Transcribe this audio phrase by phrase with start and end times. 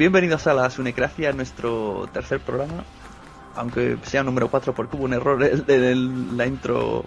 [0.00, 2.84] Bienvenidos a la Sunecracia, nuestro tercer programa.
[3.54, 7.04] Aunque sea número 4 porque hubo un error en la intro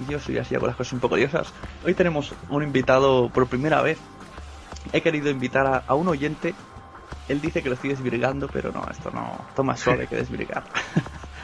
[0.00, 1.52] y yo soy así, hago las cosas un poco diosas.
[1.86, 3.96] Hoy tenemos un invitado por primera vez.
[4.92, 6.52] He querido invitar a, a un oyente.
[7.28, 9.62] Él dice que lo estoy desvirgando, pero no, esto no.
[9.62, 10.64] Más suave que desvirgar.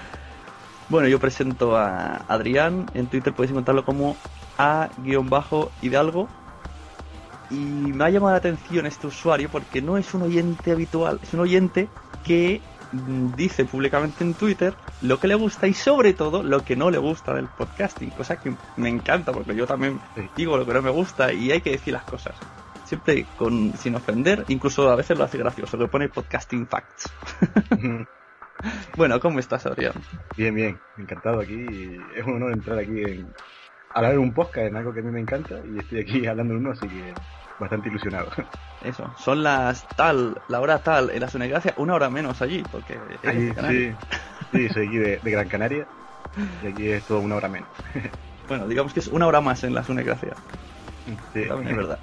[0.89, 2.91] bueno, yo presento a Adrián.
[2.95, 4.17] En Twitter podéis encontrarlo como
[4.57, 6.29] a-hidalgo
[7.51, 11.33] y me ha llamado la atención este usuario porque no es un oyente habitual, es
[11.35, 11.89] un oyente
[12.25, 12.61] que
[12.93, 16.91] mm, dice públicamente en Twitter lo que le gusta y sobre todo lo que no
[16.91, 20.01] le gusta del podcasting, cosa que me encanta porque yo también
[20.37, 22.35] digo lo que no me gusta y hay que decir las cosas.
[22.85, 27.13] Siempre con, sin ofender, incluso a veces lo hace gracioso, le pone podcasting facts.
[28.97, 29.93] bueno, ¿cómo estás, Adrián?
[30.37, 31.67] Bien, bien, encantado aquí.
[32.17, 33.31] Es un honor entrar aquí en,
[33.91, 36.27] a hablar en un podcast, en algo que a mí me encanta, y estoy aquí
[36.27, 37.15] hablando en uno, así que
[37.59, 38.31] bastante ilusionado.
[38.81, 42.99] Eso, son las tal, la hora tal en la Gracia, una hora menos allí, porque
[43.25, 43.97] allí, sí,
[44.53, 45.87] sí, soy aquí de, Gran Canaria
[46.37, 47.69] y aquí es todo una hora menos.
[48.49, 50.37] bueno, digamos que es una hora más en la Gracia.
[51.33, 51.99] Sí, También es verdad.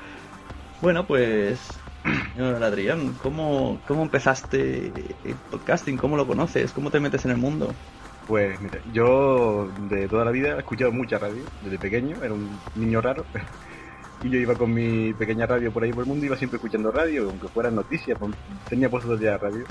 [0.80, 1.78] bueno, pues
[2.38, 5.98] Adrián, ¿cómo, ¿cómo empezaste el podcasting?
[5.98, 6.72] ¿Cómo lo conoces?
[6.72, 7.74] ¿Cómo te metes en el mundo?
[8.26, 12.60] Pues mira, yo de toda la vida he escuchado mucha radio, desde pequeño, era un
[12.74, 13.26] niño raro,
[14.22, 16.90] y yo iba con mi pequeña radio por ahí por el mundo, iba siempre escuchando
[16.90, 18.18] radio, aunque fueran noticias,
[18.68, 19.64] tenía puestos de radio.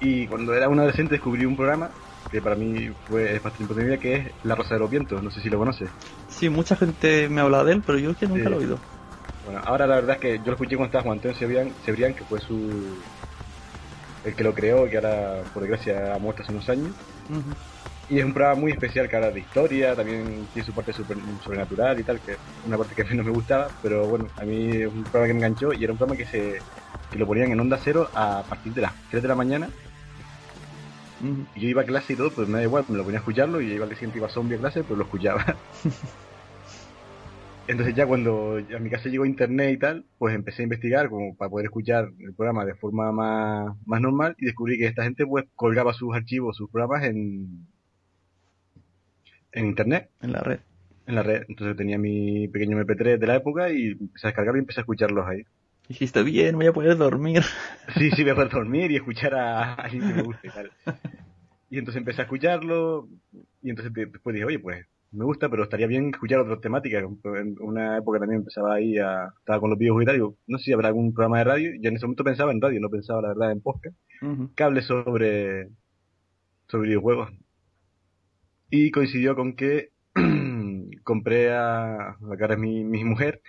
[0.00, 1.90] Y cuando era un adolescente descubrí un programa
[2.30, 5.40] que para mí fue bastante importante que es La Rosa de los Vientos, no sé
[5.40, 5.88] si lo conoces.
[6.28, 8.80] Sí, mucha gente me habla de él, pero yo es que nunca lo he oído.
[9.44, 11.36] Bueno, ahora la verdad es que yo lo escuché cuando estaba Juan Antonio
[11.84, 12.56] Cebrián, que fue su
[14.24, 16.92] el que lo creó, que ahora por desgracia ha muerto hace unos años.
[18.12, 21.16] Y es un programa muy especial que habla de historia, también tiene su parte super,
[21.42, 24.28] sobrenatural y tal, que es una parte que a mí no me gustaba, pero bueno,
[24.36, 26.60] a mí es un programa que me enganchó y era un programa que se
[27.10, 29.66] que lo ponían en onda cero a partir de las 3 de la mañana.
[31.56, 33.22] Y yo iba a clase y todo, pues me da igual, me lo ponía a
[33.22, 35.42] escucharlo y iba al siguiente iba zombie a clase, pero lo escuchaba.
[37.66, 41.34] Entonces ya cuando a mi casa llegó internet y tal, pues empecé a investigar como
[41.34, 45.24] para poder escuchar el programa de forma más, más normal y descubrí que esta gente
[45.24, 47.71] pues colgaba sus archivos, sus programas en,
[49.52, 50.60] en internet, En la red.
[51.06, 51.44] en la red.
[51.48, 54.82] Entonces tenía mi pequeño MP3 de la época y empecé a descargarlo y empecé a
[54.82, 55.42] escucharlos ahí.
[55.88, 57.42] Dijiste, bien, voy a poder dormir.
[57.96, 60.70] Sí, sí, voy a poder dormir y escuchar a alguien que me guste y tal.
[61.70, 63.08] Y entonces empecé a escucharlo
[63.62, 67.04] y entonces de- después dije, oye, pues me gusta, pero estaría bien escuchar otras temáticas.
[67.24, 69.28] En una época también empezaba ahí a...
[69.40, 71.70] Estaba con los videojuegos y tal, digo, no sé si habrá algún programa de radio.
[71.80, 73.94] Yo en ese momento pensaba en radio, no pensaba la verdad en podcast.
[74.56, 75.68] Que hable sobre,
[76.68, 77.30] sobre videojuegos.
[78.74, 79.90] Y coincidió con que
[81.04, 83.42] compré a, la cara es mi, mi mujer,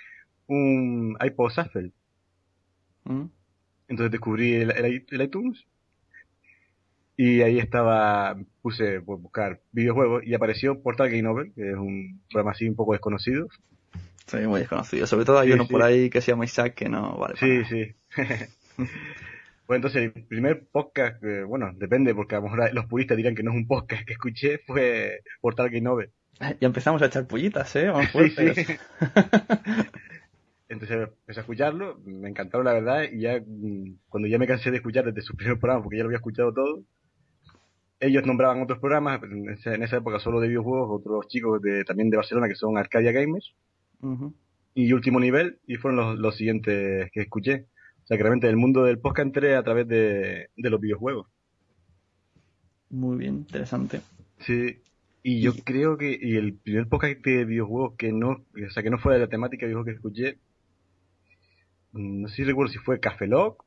[0.48, 1.92] un iPod Shuffle.
[3.06, 3.26] Mm.
[3.88, 5.64] Entonces descubrí el, el- el iTunes
[7.16, 12.22] y ahí estaba, puse por buscar videojuegos y apareció Portal Game Over, que es un
[12.30, 13.48] programa así un poco desconocido.
[14.28, 15.06] Sí, muy desconocido.
[15.08, 15.72] Sobre todo hay Sí, uno sí.
[15.72, 17.36] por ahí que se llama Isaac que no vale.
[17.38, 17.96] Sí, sí.
[19.76, 23.44] entonces el primer podcast, eh, bueno, depende porque a lo mejor los puristas dirán que
[23.44, 26.10] no es un podcast que escuché, fue Portal Game Over.
[26.60, 27.88] Ya empezamos a echar pullitas, ¿eh?
[27.88, 28.68] Vamos Sí, fuertes.
[28.68, 28.76] sí.
[30.70, 34.72] Entonces empecé a escucharlo, me encantaron la verdad, y ya mm, cuando ya me cansé
[34.72, 36.84] de escuchar desde sus primeros programas, porque ya lo había escuchado todo,
[38.00, 39.50] ellos nombraban otros programas, en
[39.84, 43.54] esa, época solo de videojuegos, otros chicos de, también de Barcelona que son Arcadia Gamers,
[44.74, 47.68] y Último Nivel, y fueron los, los siguientes que escuché.
[48.04, 51.28] O sea que realmente el mundo del podcast entré a través de, de los videojuegos.
[52.90, 54.02] Muy bien, interesante.
[54.40, 54.78] Sí.
[55.24, 58.90] Y yo creo que y el primer podcast de videojuegos que no, o sea, que
[58.90, 60.38] no fue de la temática de videojuegos que escuché,
[61.94, 63.64] mm, no sé si recuerdo si fue Café Lock.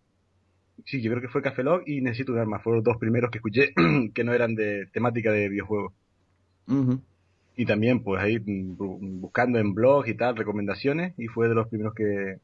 [0.84, 2.58] Sí, yo creo que fue Café Lock y Necesito un arma.
[2.60, 3.72] Fueron los dos primeros que escuché
[4.14, 5.94] que no eran de temática de videojuegos.
[6.68, 7.00] Ujú.
[7.56, 11.54] Y también, pues ahí mm, bu- buscando en blogs y tal, recomendaciones, y fue de
[11.54, 12.36] los primeros que.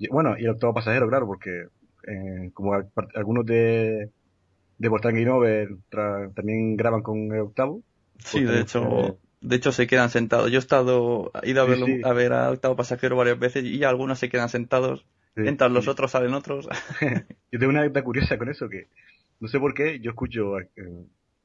[0.00, 1.66] Y- Bueno, y el octavo pasajero, claro, porque
[2.08, 4.10] eh, como al- algunos de,
[4.78, 7.82] de Game Over tra- también graban con el octavo.
[8.24, 10.50] Sí, de eh, hecho, de hecho se quedan sentados.
[10.50, 12.00] Yo he estado, he ido a Sí, verlo, sí.
[12.04, 15.06] a ver a Octavo Pasajero varias veces y algunos se quedan sentados.
[15.36, 16.68] Sí, Entran los otros, salen otros.
[17.52, 18.88] Yo tengo una anécdota curiosa con eso, que
[19.38, 20.68] no sé por qué, yo escucho, eh,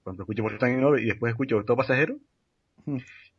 [0.04, 2.18] cuando escucho Over y después escucho Octavo Pasajero,
[2.86, 2.98] Hmm.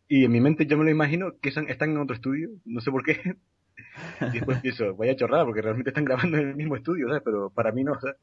[0.09, 2.91] y en mi mente yo me lo imagino que están en otro estudio, no sé
[2.91, 3.37] por qué.
[4.33, 7.23] Y después pienso, vaya chorrada, porque realmente están grabando en el mismo estudio, ¿sabes?
[7.25, 8.17] Pero para mí no, ¿sabes?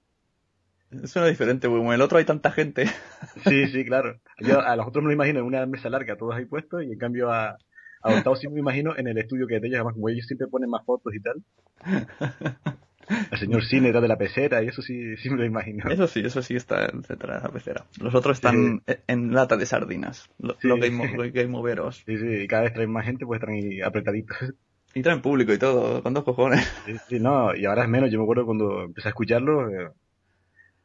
[1.11, 2.85] Suena diferente, porque en el otro hay tanta gente.
[3.47, 4.19] Sí, sí, claro.
[4.39, 6.91] Yo a los otros me lo imagino en una mesa larga, todos ahí puestos, y
[6.91, 7.57] en cambio a,
[8.01, 10.47] a Octavo sí me imagino en el estudio que de ellos, además como ellos siempre
[10.47, 11.43] ponen más fotos y tal.
[13.31, 15.89] El señor Cine detrás de la pecera, y eso sí, sí me lo imagino.
[15.91, 17.83] Eso sí, eso sí está detrás de la pecera.
[17.99, 20.29] Los otros están e- en lata de sardinas.
[20.39, 20.69] Lo- Sí.
[20.69, 21.97] Los game, los game overos.
[22.05, 24.37] Sí, sí, y cada vez traen más gente, pues están ahí apretaditos.
[24.95, 26.65] Y traen público y todo, con dos cojones.
[26.85, 29.89] Sí, sí, no, y ahora es menos, yo me acuerdo cuando empecé a escucharlo, eh,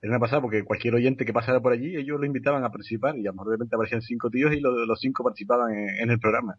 [0.00, 3.16] era una pasada porque cualquier oyente que pasara por allí, ellos lo invitaban a participar
[3.18, 5.88] y a lo mejor de repente aparecían cinco tíos y lo- los cinco participaban en,
[6.02, 6.56] en el programa.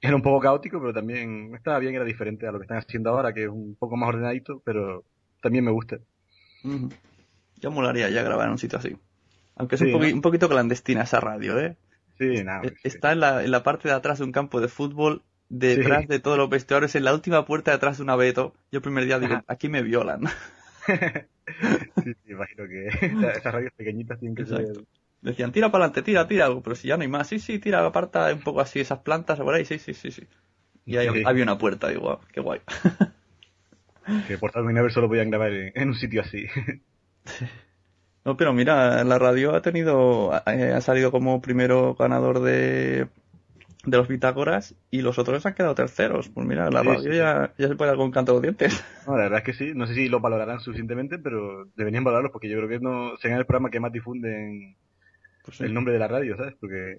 [0.00, 3.10] Era un poco caótico, pero también estaba bien, era diferente a lo que están haciendo
[3.10, 5.04] ahora, que es un poco más ordenadito, pero
[5.42, 5.96] también me gusta.
[6.62, 6.90] Ujú.
[7.56, 8.96] Yo molaría ya grabar en un sitio así.
[9.56, 10.16] Aunque es Sí, un, poqui- ¿no?
[10.16, 11.76] un poquito clandestina esa radio, ¿eh?
[12.18, 12.62] Sí, nada.
[12.68, 12.74] Sí.
[12.84, 16.06] Está en la, en la parte de atrás de un campo de fútbol, detrás Sí.
[16.08, 18.54] de todos los vestuarios, en la última puerta detrás de un abeto.
[18.72, 19.44] Yo el primer día digo, Ajá.
[19.48, 20.22] aquí me violan.
[22.02, 24.74] Sí, sí, imagino que esa- esas radios pequeñitas tienen que Exacto.
[24.74, 24.84] ser...
[25.22, 27.58] Decían, tira para adelante, tira, tira algo, pero si ya no hay más, sí, sí,
[27.58, 30.26] tira, aparta un poco así esas plantas por ahí, sí, sí, sí, sí.
[30.84, 31.22] Y ahí Sí.
[31.24, 32.60] había una puerta, digo, "Guau, qué guay.
[34.26, 36.46] que por tal Universe solo podían grabar en, en un sitio así.
[38.24, 43.08] No, pero mira, la radio ha tenido, eh, ha salido como primero ganador de,
[43.86, 46.28] de los Bitágoras y los otros se han quedado terceros.
[46.28, 47.16] Pues mira, la Sí, radio sí.
[47.16, 48.84] ya, ya se puede dar con canto de los dientes.
[49.06, 49.72] No, la verdad es que sí.
[49.74, 53.36] No sé si lo valorarán suficientemente, pero deberían valorarlo porque yo creo que no será
[53.36, 54.76] el programa que más difunden
[55.44, 56.54] Pues el nombre de la radio, ¿sabes?
[56.60, 56.98] Porque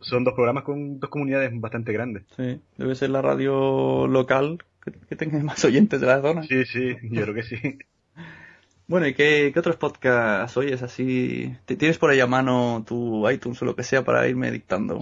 [0.00, 2.24] son dos programas con dos comunidades bastante grandes.
[2.36, 6.42] sí, debe ser la radio local que, que tenga más oyentes de la zona.
[6.44, 7.56] Sí, sí, yo creo que sí.
[8.86, 11.54] Bueno, ¿y qué, qué otros podcasts oyes así?
[11.66, 15.00] ¿Te- ¿Tienes por ahí a mano tu iTunes o lo que sea para irme dictando?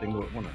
[0.00, 0.48] Tengo, bueno,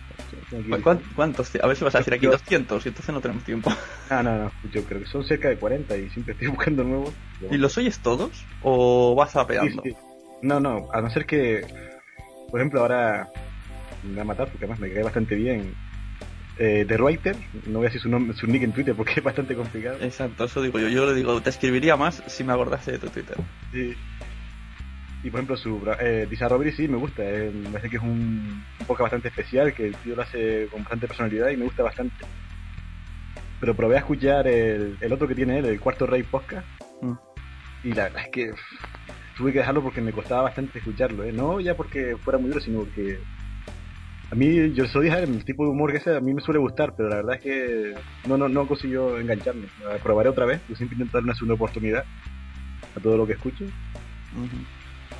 [0.50, 1.56] tengo aquí- ¿Cu- cuán- ¿Cuántos?
[1.62, 3.70] A ver si vas a decir aquí Yo- 200 y entonces no tenemos tiempo.
[4.10, 7.14] Ah, no, no, yo creo que son cerca de 40 y siempre estoy buscando nuevos.
[7.52, 9.82] ¿Y los oyes todos o vas apeando?
[9.84, 9.94] sí.
[10.42, 11.66] No, no, a no ser que,
[12.52, 13.28] por ejemplo, ahora
[14.04, 15.74] me va a matar porque además me cae bastante bien
[16.60, 19.24] eh, The Writer, no voy a decir su, nombre, su nick en Twitter porque es
[19.24, 19.98] bastante complicado.
[20.02, 20.88] Exacto, eso digo yo.
[20.90, 23.36] Yo le digo, te escribiría más si me acordase de tu Twitter.
[23.72, 23.96] Sí.
[25.28, 27.22] Y por ejemplo, su eh, Robbery sí me gusta.
[27.22, 30.84] eh, me parece que es un, podcast bastante especial, que el tío lo hace con
[30.84, 32.16] bastante personalidad y me gusta bastante.
[33.60, 36.66] Pero probé a escuchar el, el otro que tiene él, el Cuarto Rey Podcast.
[37.02, 37.12] Mm.
[37.84, 38.54] Y la verdad es que
[39.36, 41.26] tuve que dejarlo porque me costaba bastante escucharlo.
[41.26, 41.34] ¿eh?
[41.34, 43.20] No ya porque fuera muy duro, sino porque
[44.32, 46.94] a mí, yo soy el tipo de humor que ese, a mí me suele gustar,
[46.96, 47.96] pero la verdad es que
[48.30, 49.68] no, no, no consiguió engancharme.
[49.84, 52.06] La probaré otra vez, yo siempre intento dar una segunda oportunidad
[52.96, 53.66] a todo lo que escucho,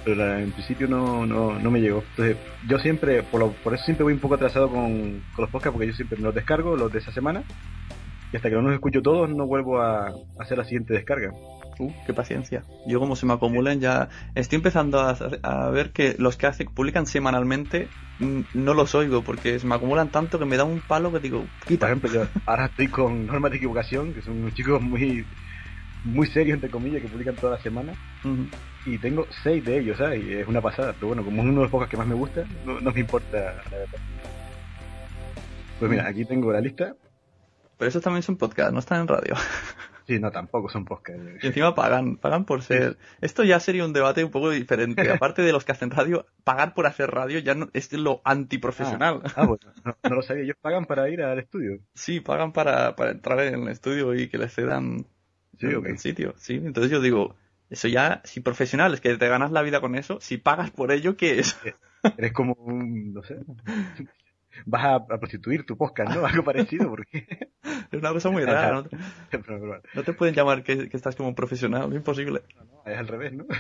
[0.04, 2.04] pero la- en principio no, no, no me llegó.
[2.10, 5.50] Entonces, yo siempre, por, lo- por eso siempre voy un poco atrasado con, con los
[5.50, 7.44] podcasts, porque yo siempre me los descargo, los de esa semana,
[8.32, 11.32] y hasta que no los escucho todos, no vuelvo a, a hacer la siguiente descarga.
[11.80, 12.64] Uh, qué paciencia.
[12.88, 14.10] Yo como se me acumulan ya...
[14.34, 17.88] Estoy empezando a, a ver que los que hace, publican semanalmente
[18.20, 21.42] no los oigo porque se me acumulan tanto que me da un palo que digo,
[21.60, 21.86] Por quita.
[21.86, 25.24] ejemplo, yo ahora estoy con Normas de Equivocación, que son unos chicos muy
[26.04, 27.94] muy serios, entre comillas, que publican toda la semana.
[28.88, 30.24] Y tengo seis de ellos, ¿sabes?
[30.24, 32.16] Y es una pasada, pero bueno, como es uno de los pocos que más me
[32.16, 33.38] gusta, no, no me importa,
[33.70, 34.00] la verdad.
[35.78, 36.96] Pues mira, aquí tengo la lista.
[37.78, 39.36] Pero esos también son podcasts, no están en radio.
[40.08, 41.44] Sí, no, tampoco son podcasts.
[41.44, 42.98] Y encima pagan, pagan por ser...
[43.20, 45.02] Esto ya sería un debate un poco diferente.
[45.12, 49.20] Aparte de los que hacen radio, pagar por hacer radio ya no, es lo antiprofesional.
[49.26, 51.82] Ah, ah, pues no, no lo sabía, ellos pagan para ir al estudio.
[51.94, 55.06] Sí, pagan para, para entrar en el estudio y que les cedan
[55.60, 55.86] Sí, el, ok.
[55.88, 56.34] el sitio.
[56.38, 57.36] Sí, entonces yo digo,
[57.70, 60.92] eso ya, si profesional es que te ganas la vida con eso, si pagas por
[60.92, 61.58] ello, ¿qué es?
[62.18, 63.38] Eres como un, no sé,
[64.66, 66.26] vas a, a prostituir tu podcast, ¿no?
[66.26, 67.28] Algo parecido, porque...
[67.92, 68.86] Es una cosa muy rara, ¿no?
[69.94, 72.42] No te pueden llamar que, que estás como un profesional, es imposible.
[72.58, 73.46] no, es al revés, ¿no?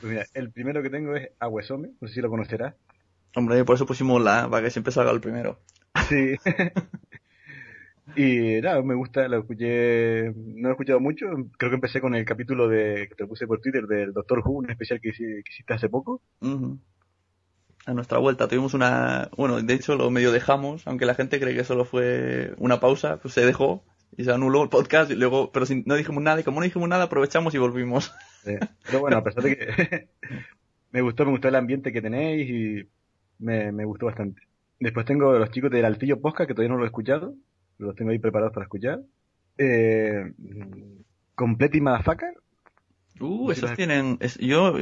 [0.00, 2.74] Pues mira, el primero que tengo es Aguesome, no sé si lo conocerás.
[3.36, 5.60] Hombre, por eso pusimos la, para que siempre salga el primero.
[6.08, 6.36] Sí.
[8.16, 11.26] y nada, me gusta, lo escuché, no lo he escuchado mucho,
[11.58, 14.58] creo que empecé con el capítulo de que te puse por Twitter del Doctor Who,
[14.58, 16.22] un especial que, que hiciste hace poco.
[17.86, 19.30] A nuestra vuelta tuvimos una...
[19.36, 23.18] Bueno, de hecho lo medio dejamos, aunque la gente cree que solo fue una pausa,
[23.18, 23.84] pues se dejó
[24.16, 26.64] y se anuló el podcast y luego, pero sin- no dijimos nada y como no
[26.64, 28.12] dijimos nada aprovechamos y volvimos.
[28.84, 30.08] Pero bueno, a pesar de que
[30.92, 32.88] me gustó, me gustó el ambiente que tenéis y
[33.38, 34.42] me, me gustó bastante.
[34.78, 37.34] Después tengo los chicos del Altillo Posca, que todavía no lo he escuchado,
[37.80, 39.00] los tengo ahí preparados para escuchar.
[39.58, 40.32] Eh,
[41.34, 41.80] Complete y
[43.20, 44.16] Uh, esos tienen...
[44.20, 44.72] es- yo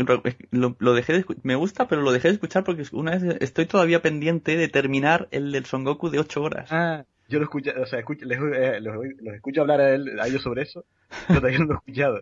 [0.52, 3.66] lo, lo dejé de Me gusta, pero lo dejé de escuchar porque una vez estoy
[3.66, 6.70] todavía pendiente de terminar el del Son Goku de 8 horas.
[6.70, 10.20] Ah, yo lo escucho, o sea, escucho, les- eh, los, los escucho hablar a, él,
[10.20, 10.84] a ellos sobre eso,
[11.26, 12.20] pero todavía no lo he escuchado.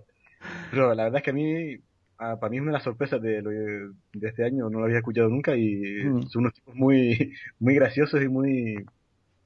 [0.70, 1.76] Pero la verdad es que a mí,
[2.18, 4.78] ah, para mí es una de las sorpresas de, lo de, de este año, no
[4.78, 6.22] lo había escuchado nunca y Mm.
[6.28, 8.84] son unos tipos muy, muy graciosos y muy...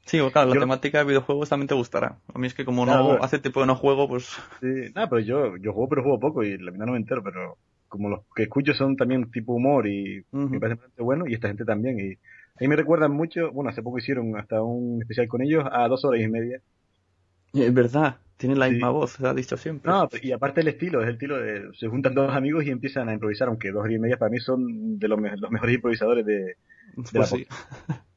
[0.07, 2.19] Sí, bueno, claro, la Yo- temática de videojuegos también te gustará.
[2.35, 3.25] A mí es que como Claro, no bueno.
[3.25, 4.37] hace tiempo que no juego, pues...
[4.61, 7.23] Sí, nada, pero yo, yo juego, pero juego poco y la verdad no me entero,
[7.23, 11.35] pero como los que escucho son también tipo humor y me parecen bastante buenos y
[11.35, 15.01] esta gente también y a mí me recuerdan mucho, bueno, hace poco hicieron hasta un
[15.01, 16.61] especial con ellos a dos horas y media
[17.53, 18.73] Es verdad, tienen la Sí.
[18.75, 19.93] misma voz, se ha dicho siempre.
[19.93, 23.09] No, y aparte el estilo, es el estilo de se juntan dos amigos y empiezan
[23.09, 25.77] a improvisar, aunque dos horas y media para mí son de los, me- los mejores
[25.77, 26.57] improvisadores de
[27.13, 27.47] Pues la sí.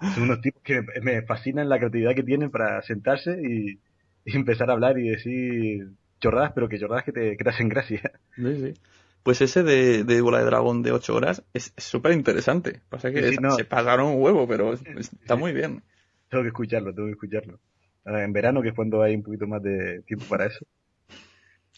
[0.14, 3.78] son unos tipos que me, fascinan la creatividad que tienen para sentarse y,
[4.24, 5.88] y empezar a hablar y decir
[6.20, 8.00] chorradas, pero que chorradas que te, que te hacen gracia.
[8.36, 8.74] Sí, sí.
[9.22, 12.80] Pues ese de, de Bola de Dragón de 8 horas es súper interesante.
[12.88, 13.50] Pasa que Sí, sí, es- no.
[13.50, 15.82] se pasaron un huevo, pero es- está muy bien.
[16.30, 17.58] Tengo que escucharlo, tengo que escucharlo.
[18.04, 20.64] Ahora, en verano, que es cuando hay un poquito más de tiempo para eso.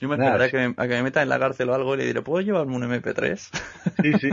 [0.00, 0.52] Yo me Nada, esperaré a sí.
[0.52, 2.40] que, me, a que me metan en la cárcel o algo y le diré, ¿puedo
[2.44, 3.36] llevarme un MP3?
[4.02, 4.30] Sí, sí,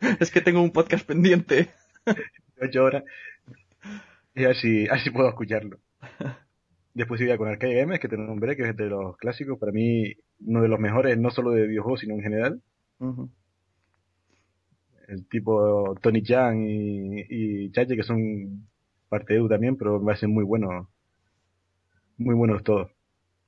[0.20, 1.68] es que tengo un podcast pendiente.
[2.62, 3.04] ocho horas.
[4.34, 5.78] Y a ver si, a ver si puedo escucharlo.
[6.92, 9.58] Después iría con Arcade Games, que te nombré, que es de los clásicos.
[9.58, 12.62] Para mí, uno de los mejores, no solo de videojuegos, sino en general.
[15.08, 18.68] El tipo Tony Chan y, y Chache, que son
[19.08, 20.86] parte de Edu también, pero me parecen muy buenos.
[22.18, 22.90] Muy buenos todos.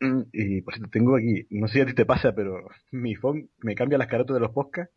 [0.01, 3.15] Mm, Y por cierto, tengo aquí, no sé si a ti te pasa, pero mi
[3.17, 4.95] phone me cambia las carotas de los podcasts.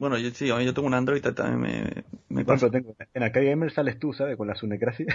[0.00, 2.66] Bueno, yo sí, yo tengo un Android también me, me pasa.
[2.66, 4.36] ejemplo, tengo, en Arcade Gamer sales tú, ¿sabes?
[4.36, 5.06] Con la Sunecracia.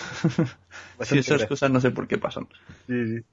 [1.00, 1.46] Sí, esas gracioso.
[1.46, 2.48] cosas no sé por qué pasan.
[2.86, 3.26] Sí, sí.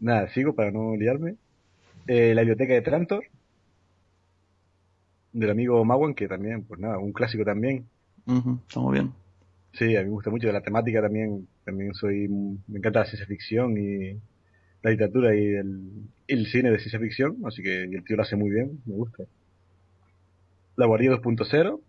[0.00, 1.38] Nada, sigo para no liarme.
[2.06, 3.24] Eh, la biblioteca de Trantor.
[5.32, 7.90] Del amigo Mawan, que también, pues nada, un clásico también.
[8.26, 9.12] Ujú, Está muy bien.
[9.72, 11.48] Sí, a mí me gusta mucho de la temática también.
[11.64, 14.14] También soy, me encanta la ciencia ficción y
[14.82, 17.38] la literatura y el, el cine de ciencia ficción.
[17.46, 19.24] Así que el tío lo hace muy bien, me gusta.
[20.78, 21.80] La Guardia 2.0.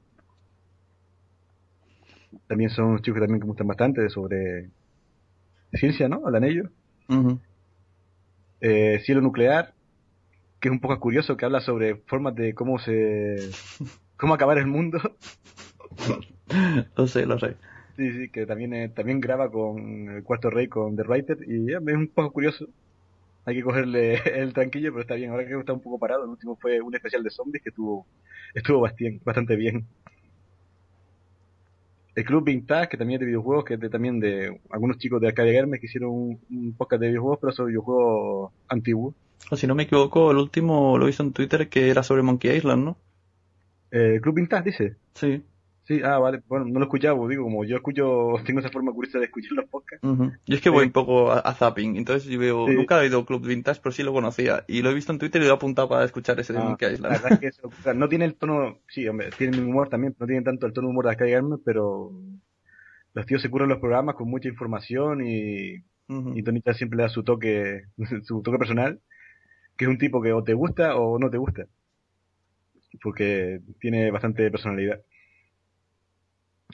[2.47, 4.71] también son chicos que también me gustan bastante sobre
[5.73, 6.23] ciencia, ¿no?
[6.25, 6.69] Hablan ellos.
[8.61, 9.75] Eh, Cielo Nuclear,
[10.59, 13.51] que es un poco curioso, que habla sobre formas de cómo se...
[14.17, 14.99] cómo acabar el mundo.
[16.95, 17.57] lo sé, lo sé.
[17.95, 21.71] Sí, sí, que también, eh, también graba con el Cuarto Rey, con The Writer, y
[21.71, 22.67] es un poco curioso.
[23.45, 25.31] Hay que cogerle el tranquillo, pero está bien.
[25.31, 28.05] Ahora que está un poco parado, el último fue un especial de zombies que estuvo,
[28.53, 29.87] estuvo bastante bien
[32.19, 35.21] el Club Vintage, que también es de videojuegos, que es de, también de algunos chicos
[35.21, 39.15] de Arcadia Games que hicieron un, podcast de videojuegos, pero sobre videojuegos antiguos.
[39.55, 42.83] Si no me equivoco, el último lo hice en Twitter que era sobre Monkey Island,
[42.83, 42.97] ¿no?
[43.91, 44.95] Eh, ¿El Club Vintage dice?
[45.13, 45.43] Sí.
[45.89, 46.43] Sí, ah, vale.
[46.47, 49.53] Bueno, no lo he escuchado, digo, como yo escucho, tengo esa forma curiosa de escuchar
[49.53, 50.07] los podcasts.
[50.45, 53.47] Yo es que voy un poco a, zapping, entonces yo veo, nunca he oído Club
[53.47, 54.63] Vintage, pero sí lo conocía.
[54.67, 56.63] Y lo he visto en Twitter y lo he apuntado para escuchar ese de ah,
[56.63, 57.11] Monkey Island.
[57.11, 60.15] La verdad es que eso, no tiene el tono, sí, hombre, tiene mi humor también,
[60.19, 62.11] no tiene tanto el tono de humor de Arcadia Games, pero
[63.15, 65.73] los tíos se curan los programas con mucha información y,
[66.07, 67.85] y Tonita siempre le da su toque,
[68.25, 68.99] su toque personal,
[69.75, 71.65] que es un tipo que o te gusta o no te gusta.
[73.01, 75.01] Porque tiene bastante personalidad.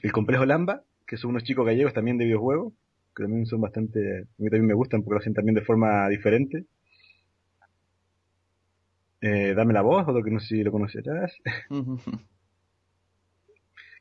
[0.01, 2.73] El complejo Lamba, que son unos chicos gallegos también de videojuegos,
[3.15, 6.07] que también son bastante, a mí también me gustan porque lo hacen también de forma
[6.09, 6.65] diferente.
[9.21, 11.33] Eh, Dame la voz, otro que no sé si lo conocerás.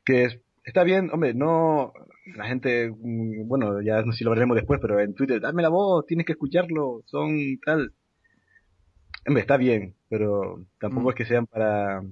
[0.05, 1.93] que es, está bien, hombre, no,
[2.35, 5.61] la gente, mm, bueno, ya no sé si lo veremos después, pero en Twitter, dame
[5.61, 7.93] la voz, tienes que escucharlo, son tal.
[9.27, 11.09] Hombre, está bien, pero tampoco mm.
[11.09, 12.03] es que sean para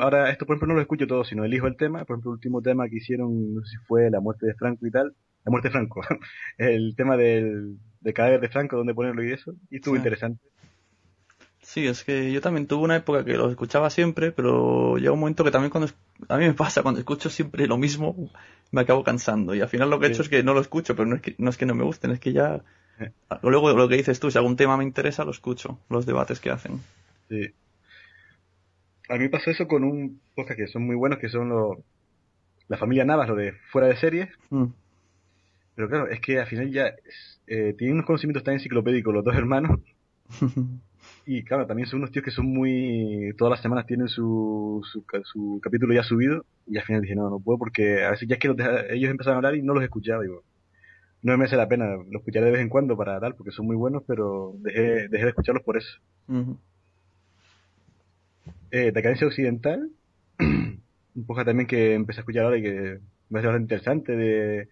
[0.00, 2.36] ahora esto por ejemplo no lo escucho todo, sino elijo el tema, por ejemplo el
[2.36, 5.50] último tema que hicieron, no sé si fue la muerte de Franco y tal, la
[5.50, 6.02] muerte de Franco,
[6.58, 10.40] el tema del, de cadáver de Franco, donde ponerlo y eso, y estuvo interesante.
[11.62, 15.18] Sí, es que yo también tuve una época que los escuchaba siempre, pero llega un
[15.18, 15.90] momento que también cuando
[16.28, 18.30] a mí me pasa, cuando escucho siempre lo mismo,
[18.70, 19.52] me acabo cansando.
[19.52, 21.22] Y al final lo que he hecho es que no lo escucho, pero no es
[21.22, 22.62] que no, es que no me gusten, es que ya...
[23.42, 26.50] Luego lo que dices tú, si algún tema me interesa, lo escucho, los debates que
[26.50, 26.80] hacen.
[27.28, 27.52] Sí
[29.08, 31.78] a mí pasó eso con un podcast que son muy buenos, que son los,
[32.68, 34.28] la familia Navas, lo de fuera de series.
[34.50, 34.66] Mm.
[35.74, 36.94] Pero claro, es que al final ya
[37.46, 39.78] eh, tienen unos conocimientos tan enciclopédicos los dos hermanos.
[41.26, 43.32] y claro, también son unos tíos que son muy...
[43.36, 46.44] Todas las semanas tienen su, su, capítulo ya subido.
[46.66, 48.48] Y al final dije, no, no puedo porque a veces ya es que
[48.90, 50.22] ellos empezaron a hablar y no los escuchaba.
[50.22, 50.42] Digo,
[51.22, 53.66] no me hace la pena, los escucharé de vez en cuando para tal, porque son
[53.66, 56.00] muy buenos, pero dejé, dejé de escucharlos por eso
[58.70, 59.90] eh, Decadencia Occidental,
[60.38, 64.68] un poco también que empecé a escuchar ahora y que me hace bastante interesante, de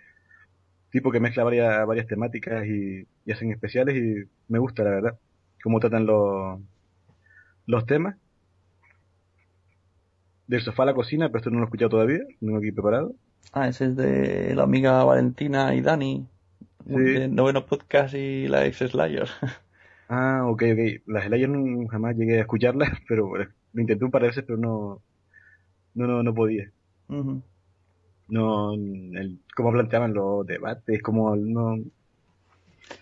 [0.91, 5.19] tipo que mezcla varias, varias temáticas y, hacen especiales y me gusta, la verdad,
[5.63, 6.61] cómo tratan los,
[7.67, 8.17] los temas.
[10.47, 12.61] Del sofá a la cocina, pero esto no lo he escuchado todavía, no lo he
[12.61, 13.15] aquí preparado.
[13.53, 16.29] Ah, ese es de la amiga Valentina y Dani.
[16.87, 17.29] Sí.
[17.31, 19.29] noveno podcast y la ex Slayer.
[20.07, 21.03] Ah, ok, ok.
[21.07, 21.51] Las Slayer
[21.91, 23.33] jamás llegué a escucharlas, pero
[23.75, 25.03] lo intenté un par de veces, pero no,
[25.95, 26.71] no, no, no podía.
[28.29, 31.77] No, el, cómo planteaban los debates, como no...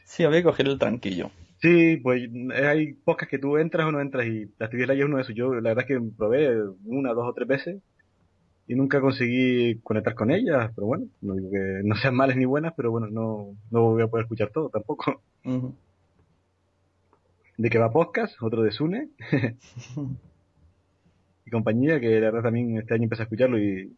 [0.04, 1.30] Sí, había que coger el tranquillo.
[1.61, 5.16] Sí, pues hay pocas que tú entras o no entras y las TV es uno
[5.16, 5.35] de esos.
[5.35, 7.82] Yo la verdad es que probé una, dos o tres veces
[8.66, 12.46] y nunca conseguí conectar con ellas, pero bueno, no digo que no sean malas ni
[12.46, 15.22] buenas, pero bueno, no, no voy a poder escuchar todo tampoco.
[17.58, 19.11] De que va podcast, otro de Sune.
[21.44, 23.92] y compañía, que la verdad también este año empecé a escucharlo y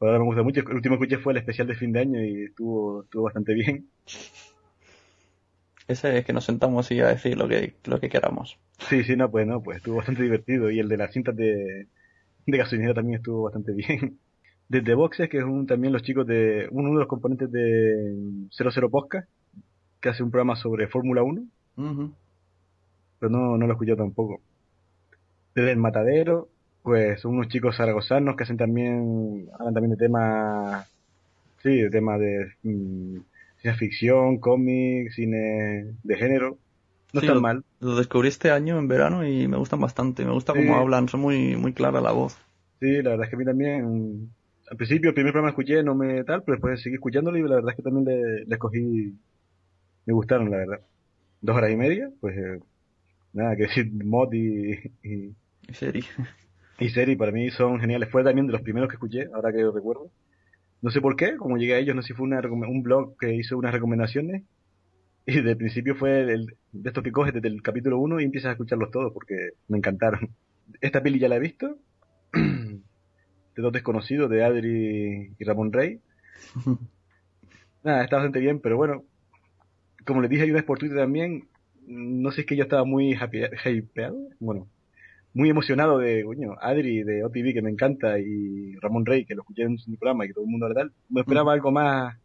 [0.00, 0.60] ahora me gusta mucho.
[0.60, 3.54] El último que escuché fue el especial de fin de año y estuvo, estuvo bastante
[3.54, 3.88] bien.
[5.88, 8.58] Ese es que nos sentamos y a decir lo que, lo que queramos.
[8.88, 10.70] Sí, sí, no, pues no, pues estuvo bastante divertido.
[10.70, 11.86] Y el de las cintas de,
[12.46, 14.18] de gasolinera también estuvo bastante bien.
[14.68, 18.90] Desde Boxes, que es un, también los chicos de, uno de los componentes de 00
[18.90, 19.28] Podcast,
[20.00, 21.46] que hace un programa sobre Fórmula 1.
[23.20, 24.40] Pero no, no lo escuché tampoco
[25.62, 26.48] del Matadero,
[26.82, 30.86] pues unos chicos zaragozanos que hacen también, hablan también de temas,
[31.62, 33.18] sí, de temas de mm,
[33.60, 36.58] ciencia ficción, cómics, cine de género.
[37.12, 37.64] No están mal.
[37.80, 40.24] Lo descubrí este año en verano y me gustan bastante.
[40.24, 42.36] Me gusta cómo hablan, son muy, muy clara la voz.
[42.80, 44.30] Sí, la verdad es que a mí también,
[44.70, 47.56] al principio el primer programa escuché, no me tal, pero después seguí escuchándolo y la
[47.56, 49.14] verdad es que también le, le escogí,
[50.04, 50.80] me gustaron, la verdad.
[51.40, 52.60] Dos horas y media, pues eh,
[53.32, 55.34] nada, que decir mod y y
[55.72, 56.04] Seri.
[56.78, 58.10] Y Seri para mí son geniales.
[58.10, 60.10] Fue también de los primeros que escuché, ahora que recuerdo.
[60.82, 63.16] No sé por qué, como llegué a ellos, no sé si fue una, un blog
[63.18, 64.42] que hizo unas recomendaciones.
[65.24, 68.50] Y de principio fue el, de estos que coges desde el capítulo 1 y empiezas
[68.50, 70.34] a escucharlos todos porque me encantaron.
[70.82, 71.78] Esta peli ya la he visto.
[72.32, 76.00] de dos desconocidos, de Adri y Ramón Rey.
[77.82, 79.04] Nada, está bastante bien, pero bueno,
[80.04, 81.48] como les dije vez por Twitter también,
[81.86, 84.68] no sé, es que yo estaba muy happy, hypeado, bueno,
[85.36, 89.42] muy emocionado de, coño, Adri de OTV que me encanta y Ramón Rey que lo
[89.42, 90.92] escuché en su programa y que todo el mundo habla tal.
[91.10, 92.16] Me esperaba algo más,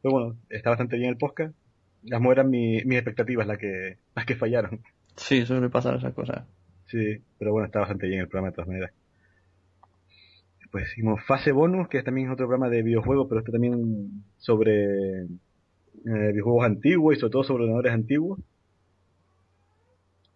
[0.00, 1.54] pero bueno, está bastante bien el podcast.
[2.02, 4.80] Las eran mi, mis expectativas las que, las que fallaron.
[5.16, 6.46] Sí, suele pasar esas cosas.
[6.86, 8.92] Sí, pero bueno, está bastante bien el programa de todas maneras.
[10.70, 15.24] Pues hicimos Fase Bonus, que también es otro programa de videojuegos, pero este también sobre
[15.24, 15.26] eh,
[16.04, 18.40] videojuegos antiguos y sobre todo sobre ordenadores antiguos.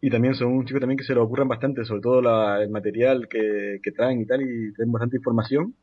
[0.01, 2.71] Y también son un chico también que se lo ocurran bastante, sobre todo la, el
[2.71, 5.75] material que, que, traen y tal, y tienen bastante información.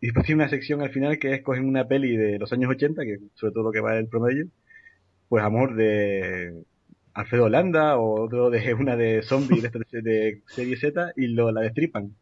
[0.00, 2.70] Y después tiene una sección al final que es cogen una peli de los años
[2.70, 4.46] 80, que sobre todo lo que va el promedio,
[5.28, 6.64] pues amor de
[7.14, 11.60] Alfredo Holanda o otro de una de zombies de, de serie Z y lo la
[11.60, 12.14] destripan.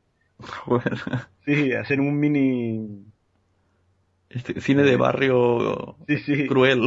[1.44, 3.06] Sí, hacen un mini
[4.28, 6.46] este, cine de barrio sí, sí.
[6.46, 6.82] cruel.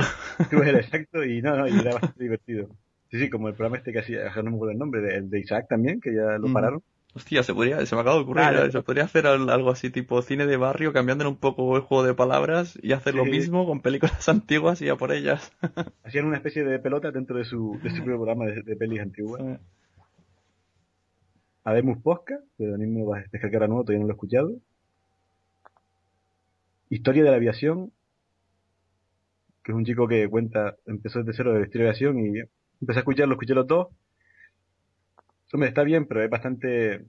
[0.49, 2.69] Cruel, exacto, y no, no, y era bastante divertido.
[3.11, 5.39] Sí, sí, como el programa este que hacía, no me acuerdo el nombre, el de
[5.41, 6.81] Isaac también, que ya lo pararon.
[7.13, 10.45] Hostia, se podría, se me acaba de ocurrir, se podría hacer algo así tipo cine
[10.45, 14.29] de barrio, cambiándole un poco el juego de palabras y hacer lo mismo con películas
[14.29, 15.51] antiguas y ya por ellas.
[16.05, 19.41] Hacían una especie de pelota dentro de su, de su programa de, de pelis antiguas.
[19.41, 19.57] Sí.
[21.65, 24.53] Habemos Posca, que también me va a descargar a nuevo, todavía no lo he escuchado.
[26.89, 27.91] Historia de la aviación,
[29.63, 32.39] que es un chico que cuenta, empezó desde cero de la de aviación y
[32.81, 33.87] empecé a escucharlo, escuché los dos.
[35.53, 37.05] Hombre, está bien, pero es bastante,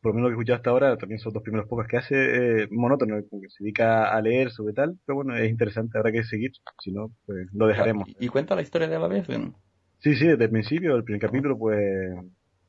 [0.00, 1.86] por lo menos lo que he escuchado hasta ahora, también son los dos primeros pocos
[1.86, 5.98] que hace, eh, monótono, que se dedica a leer sobre tal, pero bueno, es interesante,
[5.98, 8.08] habrá que seguir, si no, pues lo dejaremos.
[8.18, 9.54] ¿Y cuenta la historia de la aviación?
[10.00, 12.14] Sí, sí, desde el principio, el primer capítulo, pues,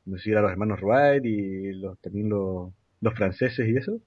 [0.06, 4.00] no sé si los hermanos Wright y los, también los, los franceses y eso.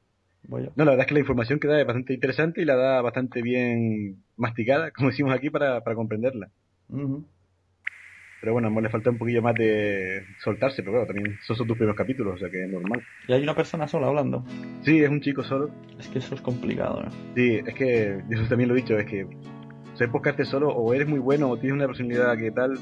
[0.48, 3.02] No, la verdad es que la información que da es bastante interesante y la da
[3.02, 6.50] bastante bien masticada, como decimos aquí, para, para comprenderla.
[8.44, 11.66] Pero bueno, a le falta un poquillo más de soltarse, pero bueno, también esos son
[11.66, 13.02] tus primeros capítulos, o sea que es normal.
[13.26, 14.44] ¿Y hay una persona sola hablando?
[14.82, 15.70] Sí, es un chico solo.
[15.98, 17.10] Es que eso es complicado, ¿eh?
[17.36, 19.26] Sí, es que, eso también lo he dicho, es que
[19.94, 22.78] ser podcastер solo o eres muy bueno o tienes una personalidad que tal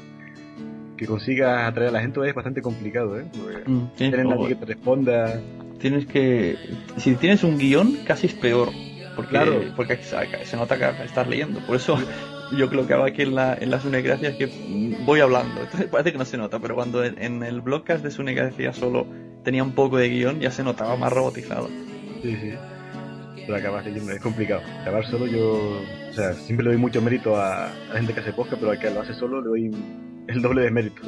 [0.96, 3.24] que consigas atraer a la gente es bastante complicado, ¿eh?
[3.64, 5.40] Mm, tener nadie que te responda.
[5.78, 6.56] Tienes que.
[6.96, 8.70] Si tienes un guion, casi es peor.
[9.14, 9.60] Porque, claro.
[9.76, 11.60] porque se nota que estás leyendo.
[11.60, 11.96] Por eso
[12.56, 15.60] yo creo que hago aquí en la, en la Sunegracia es que voy hablando.
[15.60, 19.06] Entonces parece que no se nota, pero cuando en, el blogcast de Sunegracia solo
[19.44, 21.68] tenía un poco de guion, ya se notaba más robotizado.
[22.22, 22.52] Sí, sí.
[23.46, 24.62] Pero leyendo, es complicado.
[24.82, 25.80] Acabar solo yo.
[26.10, 28.78] O sea, siempre le doy mucho mérito a, la gente que hace podcast, pero al
[28.78, 29.76] que lo hace solo le doy
[30.28, 31.02] el doble de mérito.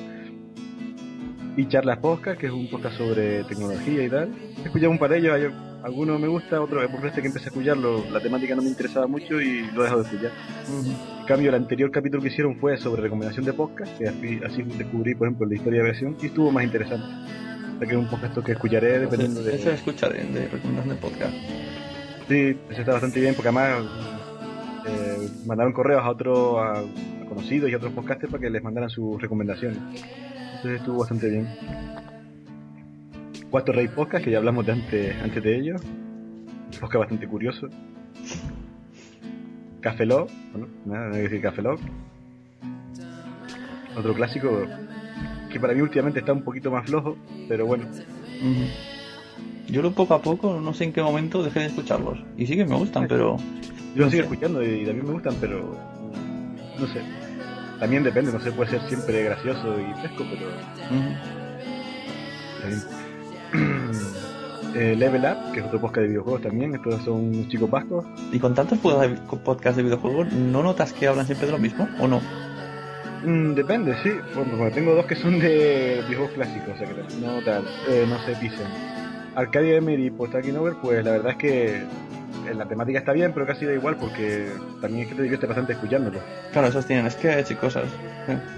[1.56, 4.28] Y Charlas Podcast, que es un podcast sobre tecnología y tal.
[4.58, 5.52] He escuchado un par de ellos,
[5.84, 9.06] algunos me gusta, otros por este que empecé a escucharlo, la temática no me interesaba
[9.06, 10.32] mucho y lo he dejado de escuchar.
[11.20, 14.62] En cambio, el anterior capítulo que hicieron fue sobre recomendación de podcast, que así, así
[14.62, 17.06] descubrí, por ejemplo, la historia de aviación y estuvo más interesante.
[17.06, 19.54] O sea que es un podcast que escucharé dependiendo de...
[19.54, 21.34] Ese escucharé, de recomendación de podcast.
[22.28, 23.84] Sí, ese está bastante bien porque además
[24.86, 26.88] eh, mandaron correos a otros
[27.28, 29.78] conocidos y a otros podcasters para que les mandaran sus recomendaciones.
[30.64, 31.46] Entonces estuvo bastante bien.
[33.50, 35.83] Cuatro Rey Podcast, que ya hablamos de antes, antes de ellos.
[35.83, 37.68] Un podcast bastante curioso.
[39.83, 41.62] Café Log, bueno, nada, no hay que decir Café.
[43.94, 44.66] Otro clásico
[45.53, 47.85] que para mí últimamente está un poquito más flojo, pero bueno.
[49.68, 52.18] Yo lo poco a poco, no sé en qué momento dejé de escucharlos.
[52.38, 53.37] Y sí que me gustan, pero
[53.94, 55.77] yo sigo escuchando y también me gustan, pero
[56.81, 57.23] no sé.
[57.84, 60.46] También depende, no sé, puede ser siempre gracioso y fresco, pero.
[64.74, 68.06] eh, Level Up, que es otro podcast de videojuegos también, estos son chicos vascos.
[68.32, 72.08] ¿Y con tantos podcasts de videojuegos, no notas que hablan siempre de lo mismo o
[72.08, 72.22] no?
[73.22, 74.12] Mm, depende, sí.
[74.34, 78.18] Bueno, tengo dos que son de videojuegos clásicos, o sea que no tal, eh, no
[78.24, 78.66] se pisen.
[79.34, 81.82] Arcadia Emery y Postalking Over, pues la verdad es que
[82.54, 84.48] la temática está bien, pero casi da igual porque
[84.80, 86.20] también es que te diviertes bastante escuchándolo.
[86.52, 87.84] Claro, esos tienen sketch y cosas.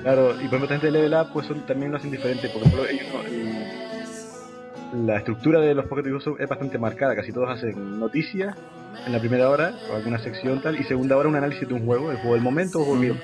[0.02, 2.48] Claro, y por ejemplo, gente de Level Up pues son, también lo hacen diferente.
[2.48, 3.06] Por ejemplo, ellos
[5.04, 6.04] la estructura de los Pocket
[6.38, 7.14] es bastante marcada.
[7.14, 8.56] Casi todos hacen noticias
[9.04, 11.84] en la primera hora, o alguna sección tal, y segunda hora un análisis de un
[11.84, 13.16] juego, el juego del momento o el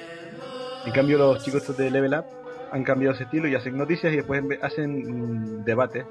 [0.85, 2.25] En cambio, los chicos de Level Up
[2.73, 6.05] han cambiado ese estilo y hacen noticias y después hacen mm, debate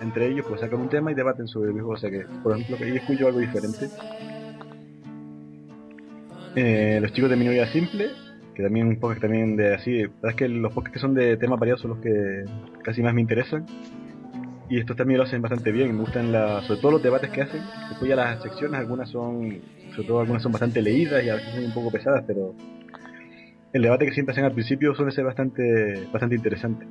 [0.00, 1.90] entre ellos pues sacan un tema y debaten sobre el juego.
[1.90, 3.88] O sea que, por ejemplo, que yo escucho algo diferente.
[6.54, 8.08] Eh, los chicos de Minoría Simple,
[8.54, 11.58] que también un podcast también de así, es que los podcasts que son de temas
[11.60, 12.44] variados son los que
[12.82, 13.66] casi más me interesan.
[14.68, 15.94] y estos también lo hacen bastante bien.
[15.94, 17.62] Me gustan la, sobre todo los debates que hacen.
[17.88, 19.60] Después ya las secciones, algunas son,
[19.94, 22.54] sobre todo algunas son bastante leídas y a veces son un poco pesadas, pero
[23.72, 26.86] el debate que siempre hacen al principio suele ser bastante, bastante interesante.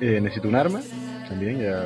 [0.00, 0.80] Eh, necesito un arma,
[1.28, 1.84] también ya.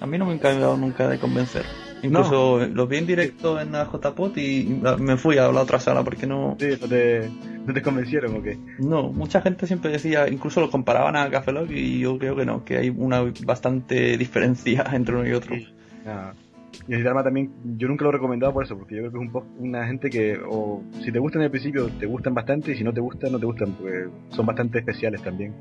[0.00, 1.64] A mí no me he encargado nunca de convencer.
[2.02, 6.04] Incluso los vi en directo en la JPOT y me fui a la otra sala
[6.04, 6.56] porque no...
[6.58, 7.30] Sí, no te,
[7.66, 8.58] no te convencieron o qué.
[8.78, 12.44] No, mucha gente siempre decía, incluso lo comparaban a Café Lock y yo creo que
[12.44, 15.56] no, que hay una bastante diferencia entre uno y otro.
[15.56, 19.18] Y el arma también, yo nunca lo he recomendado por eso, porque yo creo que
[19.18, 22.72] es un poco una gente que, o si te gustan el principio, te gustan bastante,
[22.72, 25.54] y si no te gustan, no te gustan, porque son bastante especiales también.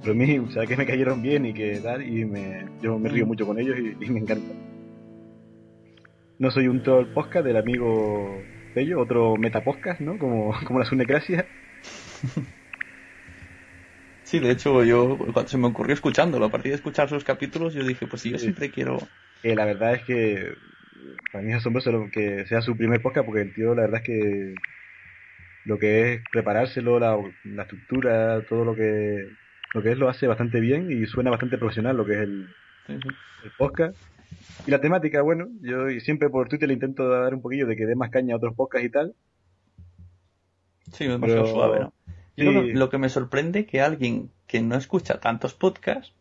[0.00, 2.98] Pero a mí, o sea, que me cayeron bien y que tal, y me, yo
[2.98, 3.28] me río mm.
[3.28, 4.54] mucho con ellos y, me encanta.
[6.38, 8.40] No soy un troll podcast del amigo
[8.74, 10.18] Pello, otro metapodcast, ¿no?
[10.18, 11.46] Como, como la Sunecracia.
[14.30, 17.74] Sí, de hecho, yo cuando se me ocurrió escuchándolo, a partir de escuchar sus capítulos,
[17.74, 18.98] yo dije, pues sí, yo siempre quiero.
[19.42, 20.54] Eh, la verdad es que
[21.32, 24.06] para mí es asombroso que sea su primer podcast, porque el tío, la verdad es
[24.06, 24.54] que
[25.64, 29.26] lo que es preparárselo, la, la estructura, todo lo que
[29.74, 32.48] lo que es lo hace bastante bien y suena bastante profesional lo que es el,
[33.56, 33.96] podcast.
[34.66, 37.86] Y la temática, bueno, yo siempre por Twitter le intento dar un poquillo de que
[37.86, 39.14] dé más caña a otros podcasts y tal.
[40.92, 41.92] Sí, es suave, ¿no?
[42.36, 46.14] lo, que me sorprende que alguien que no escucha tantos podcasts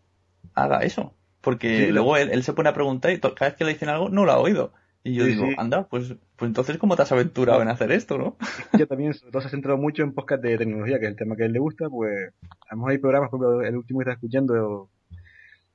[0.53, 1.13] haga eso.
[1.41, 4.25] Porque luego él, se pone a preguntar y cada vez que le dicen algo no
[4.25, 4.73] lo ha oído.
[5.03, 8.37] Y yo digo, anda, pues, pues entonces ¿cómo te has aventurado en hacer esto, no?
[8.77, 11.15] Yo también, sobre todo se ha centrado mucho en podcast de tecnología, que es el
[11.15, 12.33] tema que a él le gusta, pues
[12.69, 14.89] a lo mejor hay programas, como el último que está escuchando,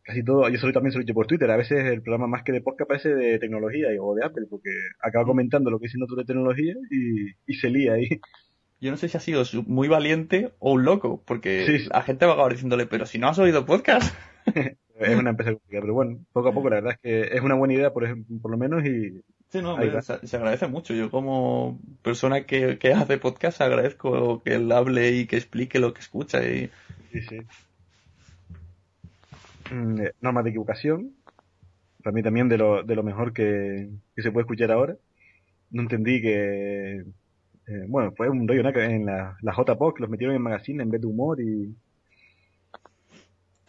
[0.03, 2.53] casi todo, yo solo también he dicho por Twitter, a veces el programa más que
[2.53, 6.19] de podcast parece de tecnología o de Apple, porque acaba comentando lo que dicen otros
[6.19, 8.21] de tecnología y, y se lía ahí.
[8.79, 12.33] Yo no sé si ha sido muy valiente o un loco, porque la gente va
[12.33, 14.15] a acabar diciéndole, pero si no has oído podcast.
[14.99, 17.55] es una empresa complicada, pero bueno, poco a poco la verdad es que es una
[17.55, 19.23] buena idea por, ejemplo, por lo menos y...
[19.49, 20.95] Sí, no, se, agradece mucho.
[20.95, 26.01] Yo como persona que, hace podcast agradezco que él hable y que explique lo que
[26.01, 26.43] escucha.
[26.43, 26.71] Y...
[27.13, 27.39] Sí, sí.
[29.73, 31.13] Mm, eh, normas de equivocación.
[32.03, 34.97] Para mí también de lo, de lo mejor que, se puede escuchar ahora.
[35.71, 37.05] No entendí que...
[37.67, 41.01] Eh, bueno, fue un rollo en la, la JPOC, los metieron en magazine en vez
[41.01, 41.75] de humor y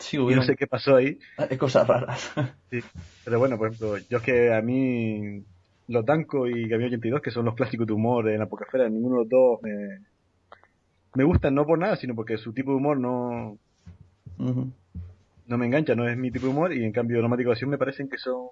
[0.11, 1.17] Sí, no sé qué pasó ahí.
[1.37, 2.31] Hay cosas raras.
[2.69, 2.79] Sí.
[3.23, 5.43] Pero bueno, por ejemplo, yo es que a mí
[5.87, 9.15] los Danco y Gabriel 82, que son los clásicos de humor en la pocafera, ninguno
[9.15, 9.99] de los dos me,
[11.15, 13.57] me gustan, no por nada, sino porque su tipo de humor no,
[14.37, 17.77] no me engancha, no es mi tipo de humor, y en cambio, los Acción me
[17.77, 18.47] parecen que son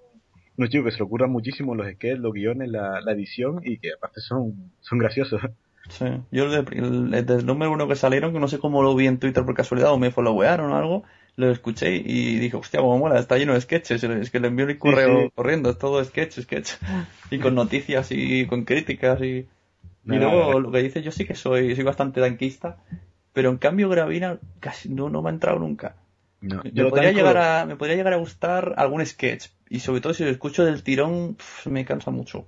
[0.56, 3.78] unos chicos que se lo ocurran muchísimo los sketches, los guiones, la, la edición, y
[3.78, 5.40] que aparte son, son graciosos.
[5.88, 9.18] Sí, yo desde el, número uno que salieron, que no sé cómo lo vi en
[9.18, 11.04] Twitter por casualidad o me followearon o algo,
[11.36, 14.02] lo escuché y dije, hostia, cómo mola, está lleno de sketches.
[14.04, 16.72] Es que le envío el correo corriendo, es todo sketch, sketch.
[17.30, 19.48] Y con noticias y con críticas y.
[20.06, 22.76] Y luego lo que dice, yo sí que soy, soy bastante tanquista,
[23.32, 25.96] pero en cambio Gravina casi no, no me ha entrado nunca.
[26.42, 30.22] me, podría llegar a, me podría llegar a gustar algún sketch, y sobre todo si
[30.22, 32.46] lo escucho del tirón, me cansa mucho.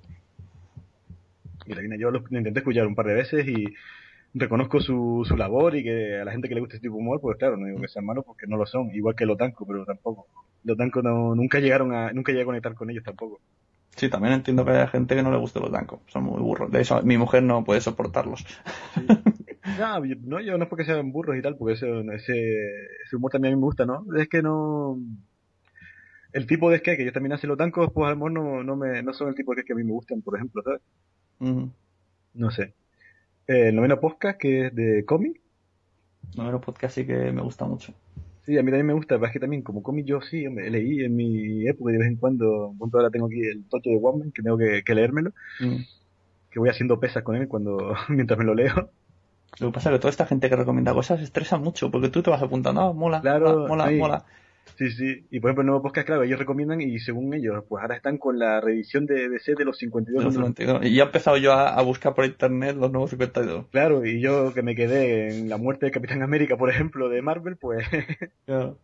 [1.64, 3.74] Gravina, yo lo intenté escuchar un par de veces y
[4.38, 7.00] reconozco su, su labor y que a la gente que le gusta este tipo de
[7.00, 9.38] humor, pues claro, no digo que sean malos porque no lo son, igual que los
[9.38, 10.26] tancos, pero tampoco.
[10.64, 13.40] Los tancos no, nunca llegaron a, nunca llegué a conectar con ellos tampoco.
[13.96, 16.70] Sí, también entiendo que hay gente que no le gusta los tancos, son muy burros.
[16.70, 18.44] De eso, mi mujer no puede soportarlos.
[19.78, 23.56] no, yo no es porque sean burros y tal, porque ese, ese, humor también a
[23.56, 24.04] mí me gusta, ¿no?
[24.18, 24.98] Es que no,
[26.32, 28.62] el tipo de sketch que yo también hace los tancos, pues a lo mejor no,
[28.62, 30.62] no, me, no son el tipo de sketch que a mí me gustan, por ejemplo,
[30.62, 30.82] ¿sabes?
[32.34, 32.74] No sé
[33.46, 35.40] el noveno podcast, que es de cómic.
[36.36, 37.94] Noveno podcast sí que me gusta mucho.
[38.44, 40.70] Sí, a mí también me gusta, pero es que también como cómic yo sí, hombre,
[40.70, 43.96] leí en mi época de vez en cuando, punto ahora tengo aquí el tocho de
[43.96, 45.76] Woman, que tengo que, leérmelo, mm.
[46.50, 48.90] que voy haciendo pesas con él cuando mientras me lo leo.
[49.58, 52.22] Lo que pasa es que toda esta gente que recomienda cosas estresa mucho, porque tú
[52.22, 54.24] te vas apuntando, ah, mola, claro, mola, mola.
[54.76, 55.26] Sí, sí.
[55.30, 58.18] Y por ejemplo, el nuevo podcast, claro, ellos recomiendan y según ellos, pues ahora están
[58.18, 60.36] con la revisión de DC de los 52.
[60.82, 63.66] Y ya he empezado yo a, buscar por internet los nuevos 52.
[63.70, 67.22] Claro, y yo que me quedé en la muerte de Capitán América, por ejemplo, de
[67.22, 67.86] Marvel, pues...
[68.46, 68.78] Claro.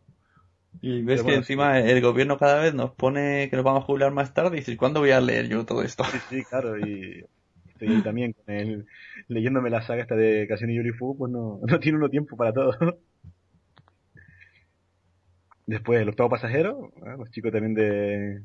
[0.81, 4.11] Y ves que encima el gobierno cada vez nos pone que nos vamos a jubilar
[4.11, 6.03] más tarde y dices, ¿cuándo voy a leer yo todo esto?
[6.05, 7.25] Sí, sí, claro, y
[7.69, 8.87] estoy también con él
[9.29, 12.37] leyéndome la saga esta de Casino y Yuri Fu, pues no, no tiene uno tiempo
[12.37, 12.99] para todo.
[15.73, 18.43] Después el octavo pasajero, los chicos también de,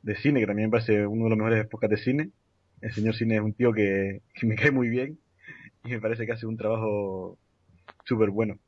[0.00, 2.30] de cine, que también me parece uno de los mejores épocas de cine.
[2.80, 5.18] El señor Cine es un tío que, me cae muy bien
[5.84, 7.36] y me parece que hace un trabajo
[8.06, 8.58] súper bueno.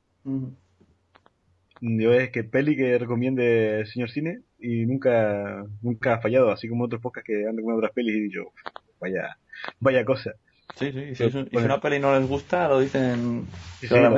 [1.80, 6.68] Yo es que peli que recomiende el señor cine y nunca nunca ha fallado, así
[6.68, 8.52] como otros podcasts que han recomendado otras pelis y yo,
[9.00, 9.38] vaya,
[9.80, 10.34] vaya cosa.
[10.76, 13.46] Sí, sí, si, si una peli no les gusta, lo dicen
[13.80, 14.10] sí, sí, la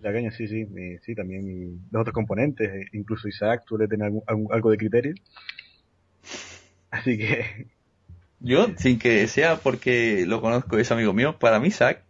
[0.00, 0.66] caña, sí, sí,
[1.02, 5.14] sí, también los otros componentes, e incluso Isaac suele tener algo de criterio.
[6.90, 7.66] Así que...
[8.42, 12.04] Yo, sin que sea porque lo conozco, es amigo mío, para mí Isaac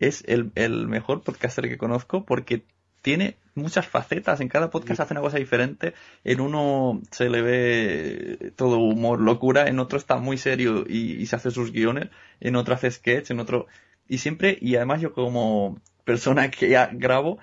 [0.00, 2.64] es el, el mejor podcaster que conozco porque
[3.02, 8.52] tiene muchas facetas, en cada podcast hace una cosa diferente, en uno se le ve
[8.56, 12.08] todo humor, locura, en otro está muy serio y, se hace sus guiones,
[12.40, 13.66] en otro hace sketch, en otro...
[14.08, 17.38] Y siempre, y además yo como persona que ya grabo,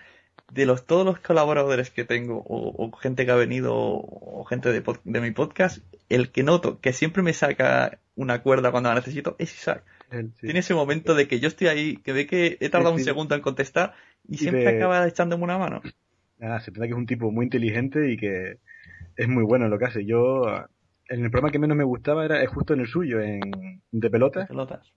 [0.52, 4.82] de los todos los colaboradores que tengo, o, gente que ha venido, o, gente de,
[5.04, 9.36] de, mi podcast, el que noto que siempre me saca una cuerda cuando la necesito
[9.38, 9.84] es Isaac.
[10.40, 13.36] Tiene ese momento de que yo estoy ahí, que ve que he tardado un segundo
[13.36, 13.94] en contestar
[14.28, 15.82] y, siempre acaba echándome una mano.
[16.40, 18.60] Ah, se trata que es un tipo muy inteligente y que
[19.18, 20.06] es muy bueno en lo que hace.
[20.06, 20.46] Yo,
[21.10, 24.48] en el programa que menos me gustaba era justo en el suyo, en De Pelotas.
[24.48, 24.94] pelotas.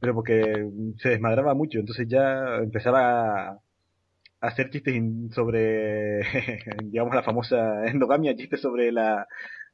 [0.00, 3.60] Pero porque se desmadraba mucho, entonces ya empezaba a,
[4.40, 4.94] hacer chistes
[5.32, 6.20] sobre,
[6.84, 9.26] digamos, la famosa endogamia, chistes sobre la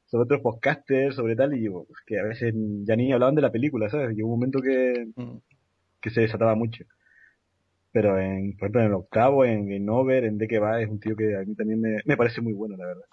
[0.07, 3.50] sobre otros podcasters, sobre tal, y pues, que a veces ya ni hablaban de la
[3.50, 4.16] película, ¿sabes?
[4.16, 5.38] Y hubo un momento que, mm.
[6.00, 6.85] que se desataba mucho.
[7.94, 10.88] Pero en, por ejemplo, en el octavo, en Game Over, en De que va, es
[10.88, 13.05] un tío que a mí también me, parece muy bueno, la verdad.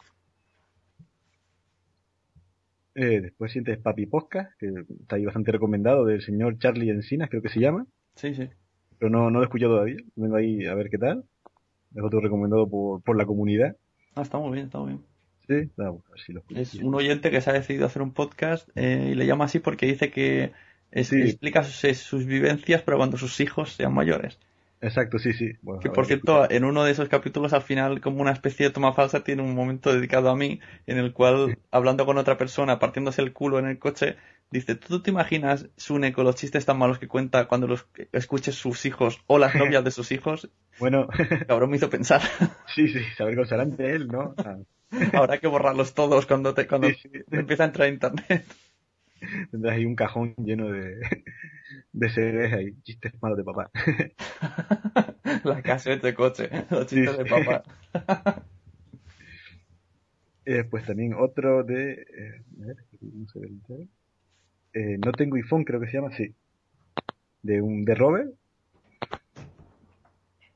[2.96, 4.68] Eh, después sientes Papi Posca, que
[5.02, 7.86] está ahí bastante recomendado, del señor Charlie Encinas, creo que se llama.
[8.16, 8.50] Sí, sí.
[9.00, 9.98] Pero no, no lo he escuchado todavía.
[10.16, 11.24] Vengo ahí a ver qué tal.
[11.96, 13.76] Es otro recomendado por, por la comunidad.
[14.16, 15.12] Ah, está muy bien, está muy bien.
[15.48, 19.16] Sí, vamos, lo Es un oyente que se ha decidido hacer un podcast eh, y
[19.16, 20.52] le llama así porque dice que
[20.92, 24.40] explica sus, sus, vivencias, pero cuando sus hijos sean mayores.
[24.82, 25.54] Exacto, sí, sí.
[25.80, 28.94] que por cierto, en uno de esos capítulos, al final, como una especie de toma
[28.94, 33.22] falsa, tiene un momento dedicado a mí, en el cual, hablando con otra persona, partiéndose
[33.22, 34.16] el culo en el coche,
[34.50, 38.56] dice, ¿tú te imaginas, Sune, con los chistes tan malos que cuenta cuando los escuches
[38.56, 40.50] sus hijos o las novias de sus hijos?
[40.80, 41.08] Bueno.
[41.48, 42.22] Cabrón, me hizo pensar.
[42.74, 44.34] sí, sí, saber será ante él, ¿no?
[44.38, 44.58] Ah.
[45.14, 46.88] Habrá que borrarlos todos cuando te, cuando
[47.30, 48.46] empieza a entrar a internet.
[49.52, 51.00] Tendrás ahí un cajón lleno de,
[51.92, 53.72] de CDs ahí, chistes malos de papá.
[55.44, 57.64] La cassette de coche, los chistes de papá.
[60.46, 61.94] y después también otro de...
[61.94, 63.88] Eh, a ver, no se ve
[64.74, 66.34] eh, no tengo iPhone, creo que se llama, sí.
[67.42, 68.32] De un de Robert.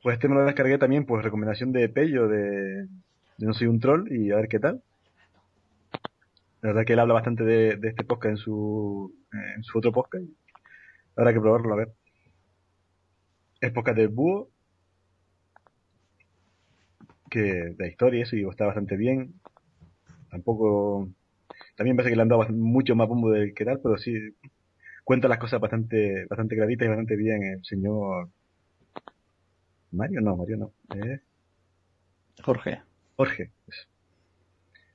[0.01, 2.87] Pues este me lo descargué también, pues recomendación de Pello, de, de
[3.39, 4.81] No soy un troll, y a ver qué tal.
[6.65, 9.13] La verdad que él habla bastante de, este podcast en su,
[9.55, 10.25] en su otro podcast.
[11.15, 11.93] Habrá que probarlo, a ver.
[13.61, 14.49] Es podcast del búho.
[17.29, 19.33] Que la historia y eso, y está bastante bien.
[20.29, 21.09] Tampoco.
[21.75, 24.13] También parece que le han dado mucho más bombo del que tal, pero sí
[25.03, 28.29] cuenta las cosas bastante, bastante claritas y bastante bien el señor.
[29.91, 30.73] Mario, no, Mario no.
[32.43, 32.81] Jorge.
[33.15, 33.51] Jorge.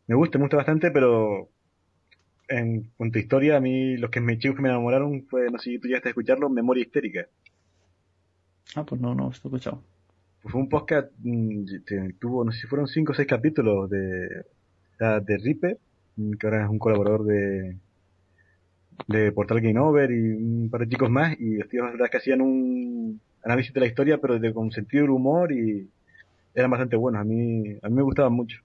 [0.07, 1.49] Me gusta, me gusta bastante, pero
[2.51, 5.59] en cuanto a historia, a mí los que me chicos que me enamoraron fue, no
[5.59, 7.27] sé si tú llegaste a escucharlo, Memoria Histérica.
[8.75, 9.83] Ah, pues no, no, he escuchado.
[10.43, 11.65] Pues fue un podcast, mm,
[12.19, 14.45] tuvo, no sé si fueron cinco o seis capítulos de,
[14.99, 15.79] de Reaper,
[16.17, 17.77] mm, que ahora es un colaborador de,
[19.07, 22.11] de Portal Game Over y un par de chicos más, y los tíos, la verdad,
[22.11, 25.89] que hacían un análisis de la historia, pero de, con sentido del humor y
[26.55, 27.21] eran bastante buenos.
[27.21, 28.61] A mí, a mí me gustaban mucho.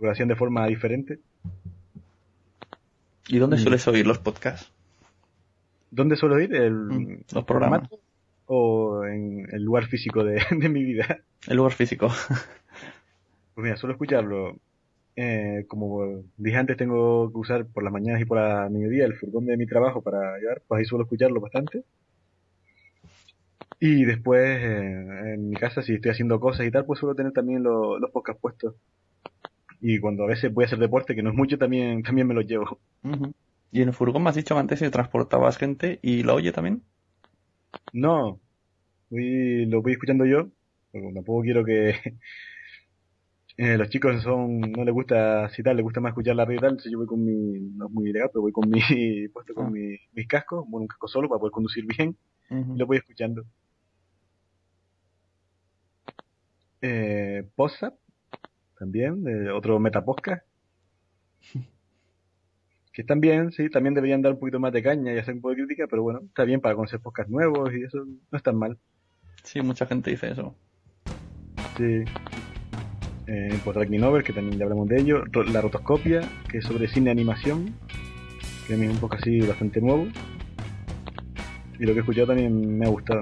[0.00, 1.20] Lo hacían de forma diferente.
[3.30, 3.60] ¿Y dónde mm.
[3.60, 4.72] sueles oír los podcasts?
[5.90, 6.52] ¿Dónde suelo oír?
[6.54, 7.88] El, mm, los programas.
[8.46, 11.20] ¿O en el lugar físico de, mi vida?
[11.46, 12.08] El lugar físico.
[13.54, 14.56] pues mira, suelo escucharlo.
[15.14, 19.16] Eh, como dije antes, tengo que usar por las mañanas y por la mediodía el
[19.16, 21.84] furgón de mi trabajo para llevar, pues ahí suelo escucharlo bastante.
[23.78, 27.32] Y después, eh, en mi casa, si estoy haciendo cosas y tal, pues suelo tener
[27.32, 28.74] también los podcasts puestos.
[29.80, 32.34] Y cuando a veces voy a hacer deporte, que no es mucho, también, también me
[32.34, 32.78] los llevo.
[33.72, 36.82] ¿Y en el furgón me has dicho antes que transportabas gente y lo oye también?
[37.92, 38.40] No,
[39.10, 40.48] lo voy escuchando yo,
[40.92, 41.90] porque tampoco quiero que
[43.56, 46.60] eh, los chicos son no les gusta citar, les gusta más escuchar la radio y
[46.60, 49.54] tal, entonces yo voy con mi, no es muy legal, pero voy con mi, puesto
[49.54, 49.70] con ah.
[49.70, 52.16] mi, mis cascos, bueno, un casco solo para poder conducir bien,
[52.50, 53.44] y lo voy escuchando.
[56.82, 57.44] Eh,
[58.80, 60.42] también, de otro Metaposca.
[62.92, 65.42] que están bien, sí, también deberían dar un poquito más de caña y hacer un
[65.42, 68.42] poco de crítica, pero bueno, está bien para conocer podcasts nuevos y eso no es
[68.42, 68.78] tan mal.
[69.44, 70.56] Sí, mucha gente dice eso.
[71.76, 72.04] Sí.
[73.26, 75.24] Eh, por Over, que también ya hablamos de ello.
[75.52, 77.74] La Rotoscopia, que es sobre cine animación,
[78.66, 80.08] que es un poco así bastante nuevo.
[81.78, 83.20] Y lo que he escuchado también me ha gustado.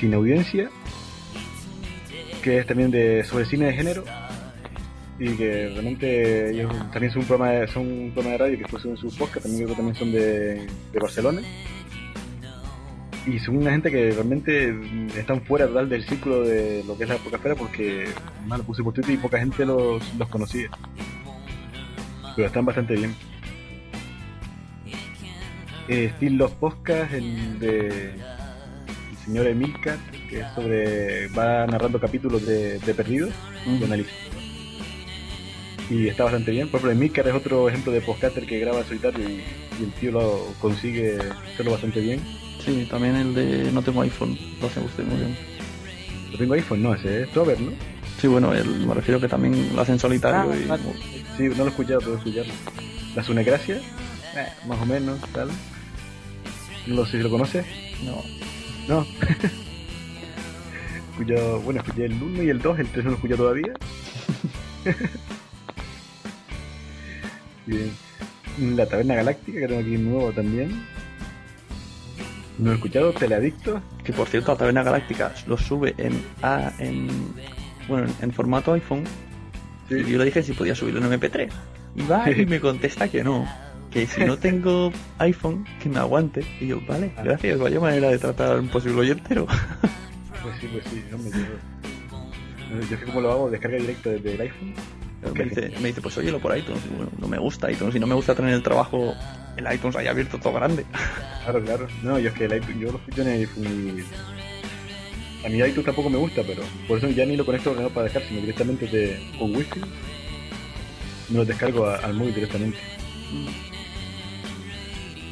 [0.00, 0.70] Sin audiencia,
[2.46, 4.04] que es también de sobre cine de género
[5.18, 9.64] y que realmente también son un programa de, radio que fue en su podcast, también
[9.64, 10.64] creo que también son de,
[11.00, 11.40] Barcelona
[13.26, 14.72] y son una gente que realmente
[15.16, 18.04] están fuera total del círculo de lo que es la época esfera porque
[18.46, 20.70] mal lo puse por Twitter y poca gente los, los conocía.
[22.36, 23.12] Pero están bastante bien.
[25.88, 28.14] Eh, Los Podcast, el de
[29.26, 29.98] señor Emilcar,
[30.30, 31.28] que es sobre.
[31.28, 33.34] va narrando capítulos de, de Perdidos,
[33.66, 34.12] de análisis.
[35.90, 36.68] Y está bastante bien.
[36.68, 39.42] Por ejemplo, Emilcar es otro ejemplo de podcaster que graba solitario y,
[39.80, 41.18] y el tío lo consigue
[41.52, 42.20] hacerlo bastante bien
[42.66, 45.36] Sí, también el de No tengo iPhone, lo hace usted muy bien.
[46.32, 47.70] No tengo iPhone, no, ese es Trover, ¿no?
[48.20, 50.50] Sí, bueno, me refiero que también lo hacen solitario.
[50.50, 50.70] Ah, y...
[50.70, 50.78] ah,
[51.36, 52.52] sí, no lo he escuchado, puedo escucharlo.
[53.14, 55.48] La Sunecracia, eh, más o menos, tal.
[56.88, 57.64] No sé si lo conoces.
[58.04, 58.22] No.
[58.88, 59.06] No.
[61.18, 63.72] escuchado, bueno, escuché el 1 y el 2, el 3 no lo escuché todavía.
[67.66, 67.90] Bien.
[68.76, 70.84] La Taberna Galáctica, que tengo aquí nuevo también.
[72.58, 73.12] ¿No he escuchado?
[73.12, 73.82] ¿Teleadicto?
[74.04, 77.08] Que por cierto, la Taberna Galáctica lo sube en, a, en
[77.88, 79.04] bueno, en, formato iPhone.
[79.90, 81.50] Y yo le dije si podía subirlo en MP3.
[81.96, 83.46] Y va y me contesta que no.
[83.96, 86.44] Que si no tengo iPhone, que me aguante.
[86.60, 87.22] Y yo, vale, ah.
[87.22, 89.46] gracias, vaya manera de tratar a un posible oyentero.
[90.42, 92.88] Pues sí, pues sí, no me llevo.
[92.90, 94.74] Yo sé cómo lo hago, descarga directo desde el iPhone.
[95.34, 96.80] Me dice, me dice, pues óyelo por iTunes.
[96.94, 97.94] bueno, no me gusta iTunes.
[97.94, 99.14] Si no me gusta tener el trabajo,
[99.56, 100.84] el iTunes ahí abierto todo grande.
[101.42, 101.88] Claro, claro.
[102.02, 105.46] No, yo es que el iTunes, yo lo escucho en el iPhone y...
[105.46, 107.94] A mí iTunes tampoco me gusta, pero por eso ya ni lo conecto al ordenador
[107.94, 109.80] para dejar, sino directamente de, con wifi
[111.28, 112.78] me lo descargo al móvil directamente.
[113.32, 113.75] Mm.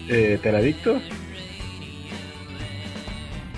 [0.08, 1.02] Eh, ¿Teladictos?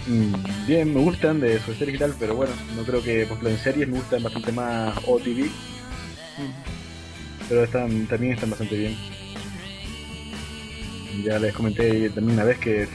[0.07, 3.33] Mm, bien, me gustan de su series y tal, pero bueno, no creo que, por
[3.33, 5.51] ejemplo, en series me gustan bastante más OTV.
[7.49, 8.97] Pero están, también están bastante bien.
[11.25, 12.89] Ya les comenté también una vez que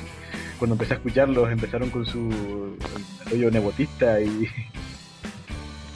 [0.57, 2.77] cuando empecé a escucharlos empezaron con su
[3.29, 4.47] rollo nebotista y...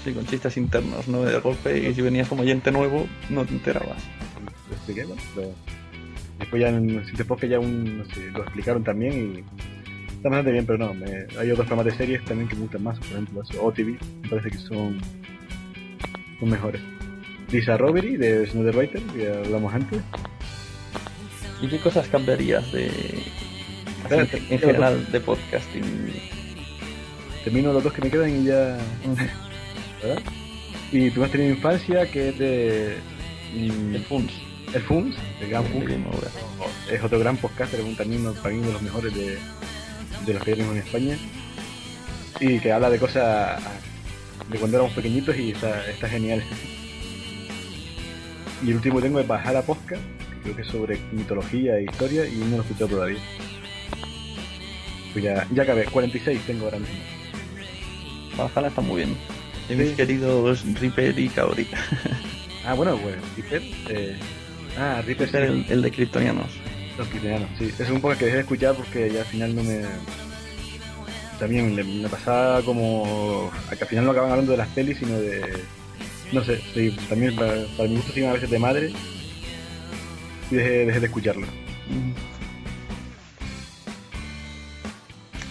[0.03, 1.23] Sí, con chistes internos, ¿no?
[1.23, 3.97] De golpe, y si venías como oyente nuevo, no te enterabas.
[4.69, 5.15] Lo expliqué, ¿no?
[6.39, 7.03] Después ya en
[7.39, 11.05] que ya un, no sé, lo explicaron también y está bastante bien, pero no,
[11.39, 14.51] hay otros programas de series también que me gustan más, por ejemplo, OTV, me parece
[14.51, 14.97] que son,
[16.39, 16.81] son mejores.
[17.51, 20.01] Lisa Robery de Writer, que hablamos antes,
[21.61, 22.91] ¿Y qué cosas cambiarías de
[24.09, 24.27] en,
[24.59, 25.83] general de podcasting?
[27.43, 28.77] Termino los dos que me quedan y ya.
[30.01, 30.21] ¿Verdad?
[30.91, 32.97] Y tú has tenido infancia que es de.
[33.53, 34.33] El FUNS.
[34.75, 35.63] El FUNS, el gran.
[36.91, 39.37] Es otro gran podcaster, un también para mí uno de los mejores de,
[40.25, 41.17] de los que tenemos en España.
[42.41, 43.63] Y que habla de cosas
[44.49, 46.43] de cuando éramos pequeñitos y está, está genial.
[48.65, 50.01] Y el último tengo es Bajar a Podcast,
[50.43, 53.19] creo que es sobre mitología e historia y no lo he escuchado todavía.
[55.13, 56.99] Pues ya, ya acabé, 46 tengo ahora mismo.
[58.37, 59.17] Valhalla está muy bien.
[59.69, 61.65] De mis queridos Reaper y Kaori.
[62.65, 63.61] ah, bueno, pues Reaper.
[63.87, 64.19] Eh...
[64.77, 65.37] Ah, Reaper, sí.
[65.37, 66.51] el, el, de Kryptonianos.
[66.97, 67.71] Los Kryptonianos, sí.
[67.77, 69.81] Es un poco que dejé de escuchar porque ya al final no me.
[71.39, 73.51] También me pasaba como.
[73.69, 75.63] que al final no acaban hablando de las pelis, sino de.
[76.31, 78.91] No sé, sí, también para, para mi gusto siguen a veces de madre
[80.51, 81.47] y dejé, de escucharlo.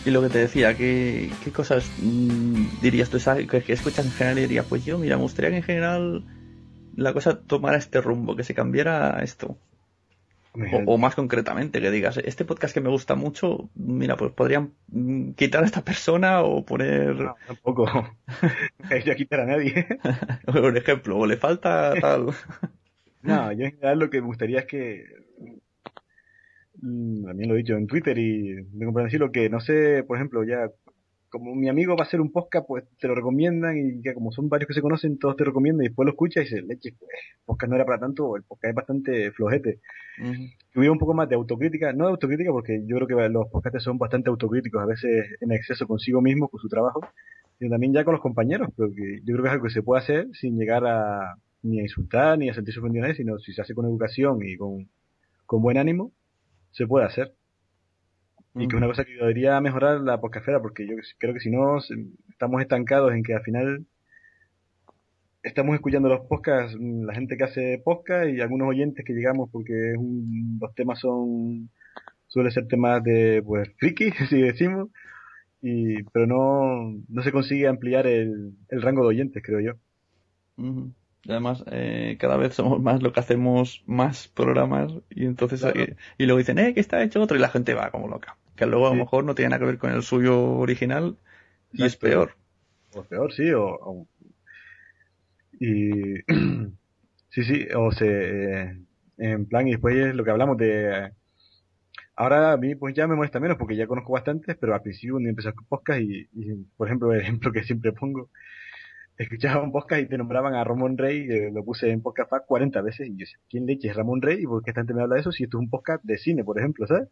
[0.05, 3.19] Y lo que te decía, ¿qué, qué cosas mm, dirías tú
[3.49, 6.23] que, que escuchas en general y dirías, pues yo, mira, me gustaría que en general
[6.97, 9.57] la cosa tomara este rumbo, que se cambiara esto?
[10.87, 14.73] O, más concretamente, que digas, este podcast que me gusta mucho, mira, pues podrían
[15.35, 17.17] quitar a esta persona o poner...
[17.17, 17.87] No, tampoco.
[19.05, 19.89] yo quitar a nadie.
[20.47, 22.27] Por ejemplo, o le falta tal...
[23.23, 25.07] No, yo en general lo que me gustaría es que
[26.83, 30.19] mm, también lo he dicho en Twitter y me compran decirlo que no sé, por
[30.19, 30.71] ejemplo, ya
[31.35, 34.31] como mi amigo va a hacer un podcast, pues te lo recomiendan y que como
[34.31, 36.95] son varios que se conocen, todos te recomiendan y después lo escuchas y dices, leche,
[36.97, 39.81] pues, el podcast no era para tanto, el podcast es bastante flojete.
[40.21, 43.49] Uh hubiera un poco más de autocrítica, no de autocrítica porque yo creo que los
[43.49, 47.01] podcasts son bastante autocríticos, a veces en exceso consigo mismo, con su trabajo,
[47.59, 50.03] sino también ya con los compañeros, porque yo creo que es algo que se puede
[50.03, 53.53] hacer sin llegar a, ni a insultar ni a sentirse ofendido a nadie, sino si
[53.53, 54.89] se hace con educación y con,
[55.47, 56.13] con buen ánimo,
[56.73, 57.35] se puede hacer.
[58.55, 61.41] Y que es una cosa que ayudaría a mejorar la podcastera, porque yo creo que
[61.41, 61.79] si no,
[62.31, 63.85] estamos estancados en que al final
[65.43, 69.95] estamos escuchando los podcasts, la gente que hace podcast y algunos oyentes que llegamos porque
[70.61, 71.69] los temas son,
[72.29, 74.89] suele ser temas de, pues, friki, si decimos,
[75.61, 79.73] y, pero no, no se consigue ampliar el, el rango de oyentes, creo yo.
[81.25, 85.97] Y además, eh, cada vez somos más lo que hacemos más programas y entonces eh,
[86.19, 88.37] y luego dicen, eh, que está hecho otro y la gente va como loca.
[88.65, 91.17] Que luego a lo mejor no tiene nada que ver con el suyo original
[91.73, 92.37] y es peor.
[92.95, 94.07] O peor, sí, o,
[95.61, 96.15] y
[97.31, 98.79] sí, sí, o se eh,
[99.19, 101.13] en plan y después es lo que hablamos de
[102.17, 105.15] ahora a mí pues ya me molesta menos porque ya conozco bastantes, pero al principio
[105.15, 108.31] cuando empecé con podcast y, y, por ejemplo el ejemplo que siempre pongo
[109.17, 113.09] escuchaba un podcast y te nombraban a Ramón Rey, lo puse en podcast 40 veces,
[113.09, 114.43] y yo decía, ¿quién leche es Ramón Rey?
[114.43, 116.19] ¿Y por qué esta gente me habla de eso si esto es un podcast de
[116.19, 117.09] cine, por ejemplo, ¿sabes?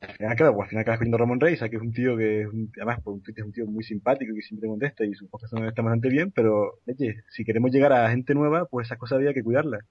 [0.00, 2.42] Al final, claro, pues, al final acabas viendo Ramón Rey, que es un tío que,
[2.42, 5.04] es un, además, por un Twitter es un tío muy simpático y que siempre contesta
[5.04, 8.88] y sus podcasts están bastante bien, pero, leche, si queremos llegar a gente nueva, pues
[8.88, 9.82] esas cosas había que cuidarlas.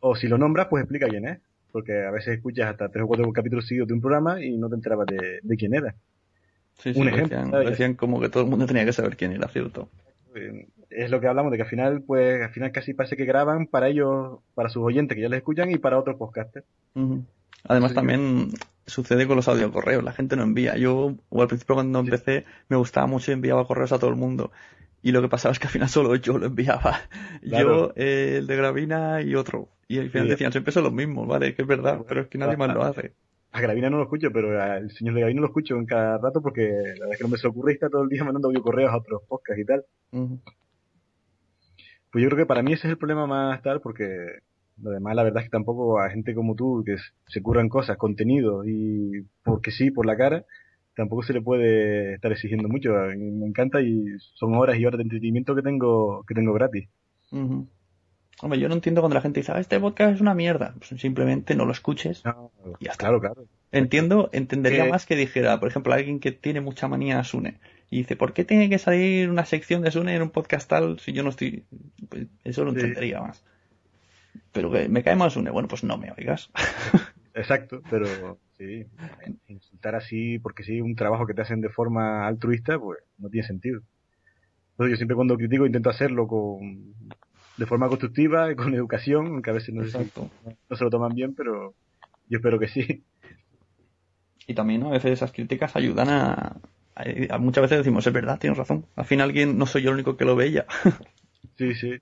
[0.00, 1.38] O si lo nombras, pues explica quién es.
[1.72, 4.68] Porque a veces escuchas hasta tres o cuatro capítulos seguidos de un programa y no
[4.68, 5.94] te enterabas de, de quién era
[6.94, 7.60] un ejemplo.
[7.60, 9.88] Decían, como que todo el mundo tenía que saber quién era, ¿cierto?
[10.90, 13.66] Es lo que hablamos, de que al final, pues, al final casi parece que graban
[13.66, 16.66] para ellos, para sus oyentes que ya les escuchan y para otros podcasters.
[17.64, 18.48] Además también
[18.86, 20.76] sucede con los audiocorreos, la gente no envía.
[20.76, 24.16] Yo, o al principio cuando empecé, me gustaba mucho y enviaba correos a todo el
[24.16, 24.50] mundo.
[25.02, 27.00] Y lo que pasaba es que al final solo yo lo enviaba.
[27.42, 29.68] Yo, eh, el de Gravina y otro.
[29.88, 31.54] Y al final decían, siempre son los mismos, ¿vale?
[31.54, 33.14] Que es verdad, pero es que nadie más lo hace
[33.52, 36.40] a Gravina no lo escucho, pero al señor de Gravina lo escucho en cada rato
[36.40, 38.92] porque la verdad es que no me se ocurre está todo el día mandando correos
[38.92, 39.84] a otros podcasts y tal.
[42.12, 44.40] Pues yo creo que para mí ese es el problema más tal porque
[44.82, 46.96] lo demás la verdad es que tampoco a gente como tú que
[47.28, 50.44] se curran cosas, contenido y porque sí, por la cara,
[50.94, 52.92] tampoco se le puede estar exigiendo mucho.
[52.92, 54.04] Me encanta y
[54.34, 56.88] son horas y horas de entretenimiento que tengo que tengo gratis.
[58.42, 60.74] Hombre, yo no entiendo cuando la gente dice, ah, este podcast es una mierda.
[60.78, 62.22] Pues simplemente no lo escuches.
[62.80, 63.06] y ya está.
[63.06, 63.44] Claro, claro.
[63.72, 67.60] Entiendo, entendería más que dijera, por ejemplo, alguien que tiene mucha manía a Sune.
[67.90, 70.98] Y dice, ¿por qué tiene que salir una sección de Sune en un podcast tal
[71.00, 71.64] si yo no estoy.
[72.08, 73.44] Pues eso lo entendería más.
[74.52, 75.50] Pero que me cae mal Sune.
[75.50, 76.50] Bueno, pues no me oigas.
[77.34, 78.84] Exacto, pero sí,
[79.46, 83.46] insultar así porque sí, un trabajo que te hacen de forma altruista, pues no tiene
[83.46, 83.80] sentido.
[84.72, 86.94] Entonces yo siempre cuando critico intento hacerlo con
[87.56, 91.34] de forma constructiva, y con educación, que a veces no, no se lo toman bien,
[91.34, 91.74] pero
[92.26, 93.04] yo espero que sí.
[94.46, 96.56] Y también a veces esas críticas ayudan a,
[97.38, 98.86] Muchas veces decimos, es verdad, tienes razón.
[98.96, 100.66] Al final alguien, no soy yo el único que lo veía.
[101.56, 101.98] sí, sí.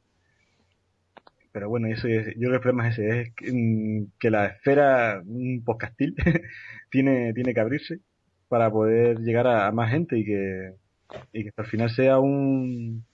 [1.52, 4.46] Pero bueno, eso es, yo creo que el problema es ese, es que, mm, la
[4.46, 6.14] esfera un podcastil
[6.90, 8.00] tiene, tiene que abrirse
[8.48, 10.74] para poder llegar a, más gente y que,
[11.32, 13.04] y que al final sea un,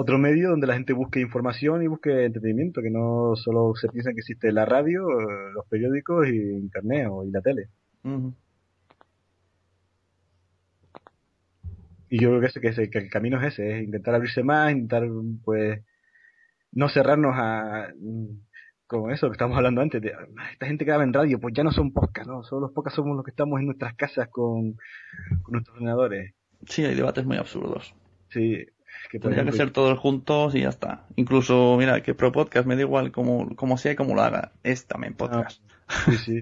[0.00, 4.12] otro medio donde la gente busque información y busque entretenimiento, que no solo se piensa
[4.12, 5.08] que existe la radio,
[5.52, 7.68] los periódicos y internet o, y la tele.
[12.08, 14.42] Y yo creo que, ese, que, ese, que, el camino es ese, es intentar abrirse
[14.42, 15.06] más, intentar
[15.44, 15.80] pues
[16.72, 17.88] no cerrarnos a
[18.86, 20.12] como eso que estamos hablando antes, de
[20.52, 22.42] esta gente que graba en radio, pues ya no son pocas, ¿no?
[22.42, 24.72] Solo los pocas somos los que estamos en nuestras casas con,
[25.42, 26.34] con nuestros ordenadores.
[26.66, 27.94] Sí, hay debates muy absurdos.
[28.30, 28.66] Sí,
[29.10, 31.06] que Tendría que ser todos juntos y ya está.
[31.16, 34.52] Incluso, mira, que Pro Podcast me da igual como, como sea y como lo haga.
[34.62, 35.62] Es también podcast.
[36.06, 36.40] sí, sí.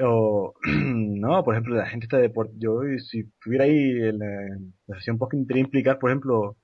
[0.00, 5.18] O, no, por ejemplo, la gente está de yo si estuviera ahí en la, sesión
[5.18, 6.56] podcast implicar, por ejemplo,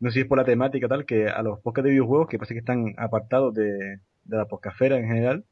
[0.00, 2.38] no sé si es por la temática tal, que a los podcasts de videojuegos, que
[2.38, 5.44] parece que están apartados de, de la podcastfera en general,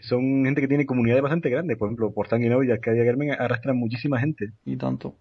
[0.00, 3.76] son gente que tiene comunidades bastante grandes, por ejemplo, por Sanguinoid y Arcadia Germen arrastran
[3.76, 4.52] muchísima gente.
[4.64, 5.14] Y tanto.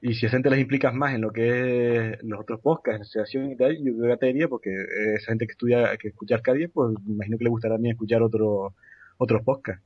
[0.00, 3.02] Y si a esa gente les implicas más en lo que es los otros podcasts,
[3.02, 4.70] asociación y tal, yo creo que te porque
[5.14, 8.20] esa gente que estudia, que escucha Arcadia, pues me imagino que le gustará también escuchar
[8.22, 8.74] otro,
[9.18, 9.84] otros podcasts.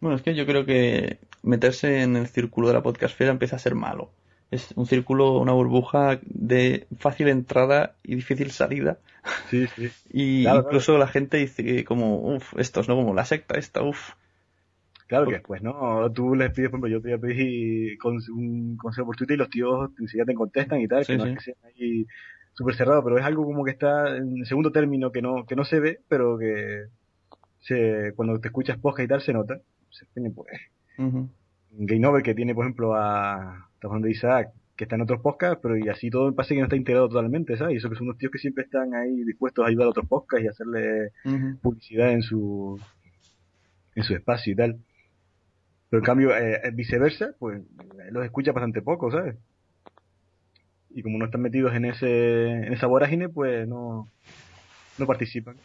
[0.00, 3.60] Bueno, es que yo creo que meterse en el círculo de la podcastfera empieza a
[3.60, 4.10] ser malo.
[4.50, 8.98] Es un círculo, una burbuja de fácil entrada y difícil salida.
[9.48, 9.90] Sí, sí.
[10.12, 14.14] y incluso la gente dice como, uff, esto es no como la secta esta, uff.
[15.06, 16.10] Claro que después, ¿no?
[16.12, 17.98] Tú les pides, por ejemplo, yo te pedir
[18.32, 21.36] un consejo por Twitter y los tíos enseguida te contestan y tal, que no es
[21.36, 22.06] que sean ahí
[22.52, 25.64] súper cerrado, pero es algo como que está en segundo término que no, que no
[25.64, 26.84] se ve, pero que
[27.58, 29.60] se, cuando te escuchas podcast y tal se nota.
[29.90, 30.60] Se pues.
[31.72, 35.58] Game Over que tiene, por ejemplo, a, estamos de Isaac, que está en otros podcasts,
[35.62, 37.74] pero y así todo pasa que no está integrado totalmente, ¿sabes?
[37.74, 40.06] Y eso que son unos tíos que siempre están ahí dispuestos a ayudar a otros
[40.08, 41.12] podcasts y hacerle
[41.60, 42.80] publicidad en su
[43.94, 44.78] en su espacio y tal.
[45.90, 47.60] Pero en cambio, eh, viceversa, pues
[48.10, 49.36] los escucha bastante poco, ¿sabes?
[50.90, 54.08] Y como no están metidos en ese en esa vorágine, pues no,
[54.98, 55.56] no participan.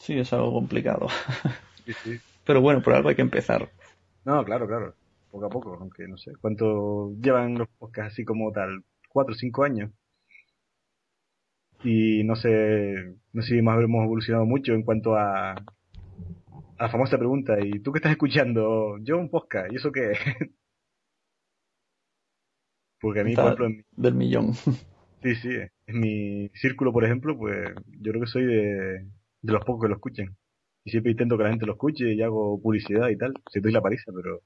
[0.00, 1.06] Sí, es algo complicado.
[2.44, 3.68] Pero bueno, por algo hay que empezar.
[4.24, 4.94] No, claro, claro.
[5.30, 6.32] Poco a poco, aunque no sé.
[6.40, 8.84] ¿Cuánto llevan los podcasts así como tal?
[9.08, 9.90] ¿Cuatro o cinco años?
[11.82, 15.64] Y no sé, no sé si más hemos evolucionado mucho en cuanto a, a
[16.78, 18.98] la famosa pregunta, ¿y tú qué estás escuchando?
[19.02, 20.12] Yo un podcast, ¿y eso qué?
[23.00, 24.52] Porque a mí, por ejemplo, del millón.
[25.22, 25.50] Sí, sí,
[25.86, 29.04] en mi círculo, por ejemplo, pues yo creo que soy de,
[29.42, 30.34] de los pocos que lo escuchen.
[30.82, 33.34] Y siempre intento que la gente lo escuche y hago publicidad y tal.
[33.52, 34.40] Si doy la paliza, pero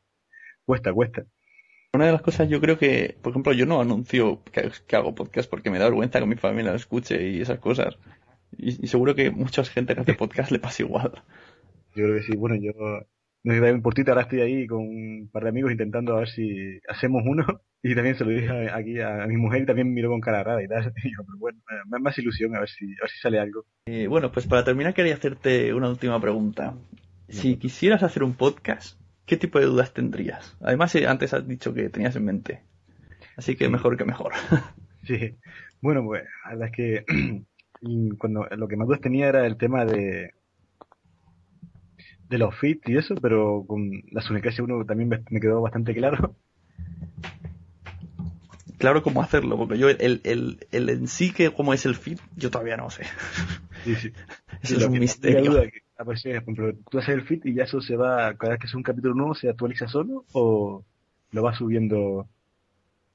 [0.65, 1.25] cuesta, cuesta.
[1.95, 5.49] Una de las cosas yo creo que, por ejemplo, yo no anuncio que, hago podcast
[5.49, 7.97] porque me da vergüenza que mi familia lo escuche y esas cosas.
[8.57, 11.13] Y, seguro que mucha gente que hace podcast le pasa igual.
[11.95, 12.37] Yo creo que sí.
[12.37, 12.73] Bueno, yo
[13.45, 16.81] sé un portito, ahora estoy ahí con un par de amigos intentando a ver si
[16.89, 17.45] hacemos uno.
[17.87, 20.63] Y también se lo dije aquí a, mi mujer y también miró con cara rara
[20.63, 20.93] y tal.
[21.05, 23.67] Y yo, pero bueno, más, más ilusión a ver si, a ver si sale algo.
[23.87, 26.75] Eh, bueno, pues para terminar quería hacerte una última pregunta.
[27.29, 30.57] Si quisieras hacer un podcast, ¿qué tipo de dudas tendrías?
[30.61, 32.63] Además, eh, antes has dicho que tenías en mente.
[33.37, 34.33] Así que mejor que mejor.
[35.07, 35.37] sí.
[35.81, 37.05] Bueno, pues la verdad es que
[38.19, 40.33] cuando lo que más dudas tenía era el tema de
[42.29, 46.35] de los fits y eso, pero con la Sunecracia uno también me quedó bastante claro.
[48.79, 52.19] Claro cómo hacerlo, porque yo el, el, el en sí que cómo es el fit,
[52.37, 53.05] yo todavía no sé.
[53.85, 54.13] Sí, sí.
[54.63, 55.63] Eso es un misterio.
[56.05, 58.75] Por ejemplo, tú haces el fit y ya eso se va, cada vez que es
[58.75, 60.85] un capítulo nuevo, ¿se actualiza solo o
[61.31, 62.29] lo va subiendo?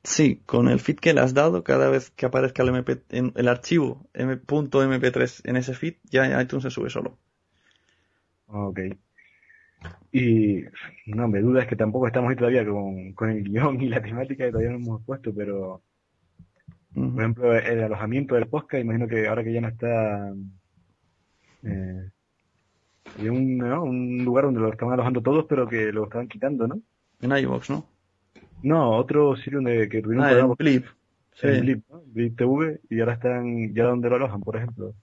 [0.04, 3.34] Sí, con el feed que le has dado, cada vez que aparezca el, MP, en,
[3.36, 7.18] el archivo .mp3 en ese feed, ya iTunes se sube solo.
[8.48, 8.80] Ok.
[10.12, 10.64] Y
[11.06, 14.02] no, me duda es que tampoco estamos ahí todavía con, con el guion y la
[14.02, 15.82] temática que todavía no hemos puesto, pero
[16.94, 20.34] por ejemplo, el alojamiento del podcast, imagino que ahora que ya no está
[21.64, 22.10] eh,
[23.18, 26.82] hay un, un lugar donde lo estaban alojando todos, pero que lo estaban quitando, ¿no?
[27.22, 27.86] En iVox, ¿no?
[28.62, 30.86] No, otro sitio donde que tuvieron ah, un Blip.
[31.34, 31.47] Sí.
[31.47, 34.93] Blip, Blip TV, y ahora están ya donde lo alojan, por ejemplo.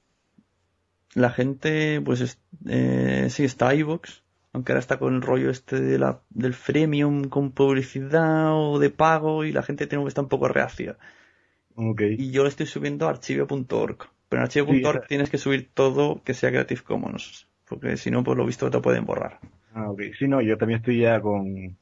[1.15, 4.23] La gente, pues, eh, sí, está iVox
[4.57, 8.89] aunque ahora está con el rollo este de la, del freemium con publicidad o de
[8.89, 10.97] pago y la gente tiene que estar un poco reacia.
[11.75, 12.17] Okay.
[12.19, 14.09] Y yo le estoy subiendo a archivo.org.
[14.31, 17.47] Pero en archivo.org tienes que subir todo que sea Creative Commons.
[17.69, 19.39] Porque si no, pues lo visto te pueden borrar.
[19.75, 20.03] Ah, ok.
[20.19, 21.77] Sí, no, yo también estoy ya con,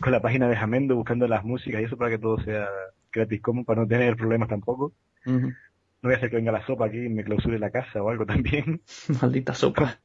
[0.00, 2.68] con la página de Jamendo buscando las músicas y eso para que todo sea
[3.10, 4.92] Creative Commons, para no tener problemas tampoco
[6.02, 8.08] no voy a hacer que venga la sopa aquí y me clausure la casa o
[8.08, 8.80] algo también.
[9.20, 10.00] Maldita sopa.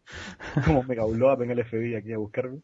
[0.65, 2.59] Como me a venga el FBI aquí a buscarme.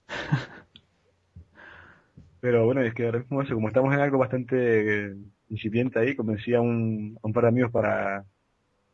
[2.41, 5.15] Pero bueno, es que ahora mismo eso, como estamos en algo bastante eh,
[5.49, 8.25] incipiente ahí, convencí a un, a un par de amigos para,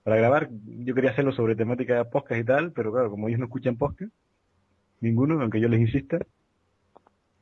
[0.07, 0.49] para grabar.
[0.63, 3.75] Yo quería hacerlo sobre temática de podcast y tal, pero claro, como ellos no escuchan
[3.75, 4.09] podcast,
[5.01, 6.17] ninguno, aunque yo les insista,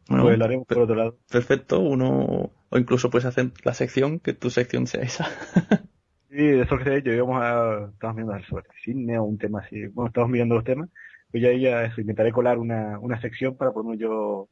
[0.08, 1.16] pues lo haremos por otro lado.
[1.30, 5.28] Perfecto, uno, o incluso puedes hacer la sección, que tu sección sea esa.
[6.32, 9.62] Sí, eso que te he dicho, íbamos a, estamos viendo sobre cine o un tema
[9.62, 10.90] así, bueno, estamos mirando los temas,
[11.32, 14.50] pues ya, ya eso, intentaré colar una, una sección para por yo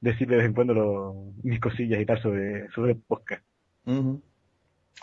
[0.00, 3.44] decir de vez en cuando mis cosillas y tal sobre, sobre podcast.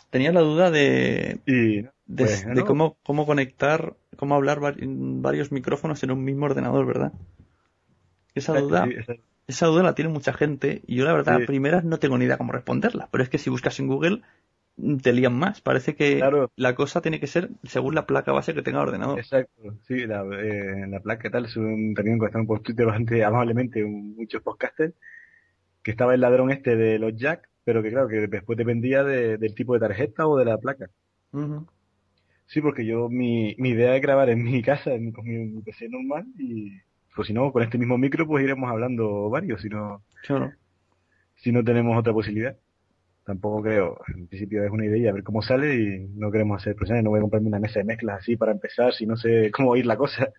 [0.09, 6.23] Tenía la duda de, de, pues, cómo, cómo conectar, cómo hablar varios micrófonos en un
[6.23, 7.13] mismo ordenador, ¿verdad?
[8.35, 8.87] Esa duda,
[9.47, 9.65] esa...
[9.67, 12.37] duda la tiene mucha gente y yo la verdad, a primeras no tengo ni idea
[12.37, 14.21] cómo responderla, pero es que si buscas en Google
[15.01, 15.61] te lían más.
[15.61, 16.21] Parece que
[16.55, 19.19] la cosa tiene que ser según la placa base que tenga el ordenador.
[19.19, 23.83] Exacto, sí, la, eh, la placa tal, es un, también un post Twitter bastante amablemente
[23.83, 24.93] muchos podcasters,
[25.83, 29.55] que estaba el ladrón este de los jack, pero que claro, que después dependía del
[29.55, 30.89] tipo de tarjeta o de la placa.
[32.47, 35.89] Sí, porque yo, mi, mi idea es grabar en mi casa, en, con mi, PC
[35.89, 36.71] normal, y
[37.15, 40.03] pues si no, con este mismo micro pues iremos hablando varios, si no,
[41.35, 42.57] si no tenemos otra posibilidad
[43.23, 46.75] tampoco creo, en principio es una idea, a ver cómo sale y no queremos hacer
[46.75, 49.51] presiones, no voy a comprarme una mesa de mezclas así para empezar si no sé
[49.51, 50.29] cómo ir la cosa.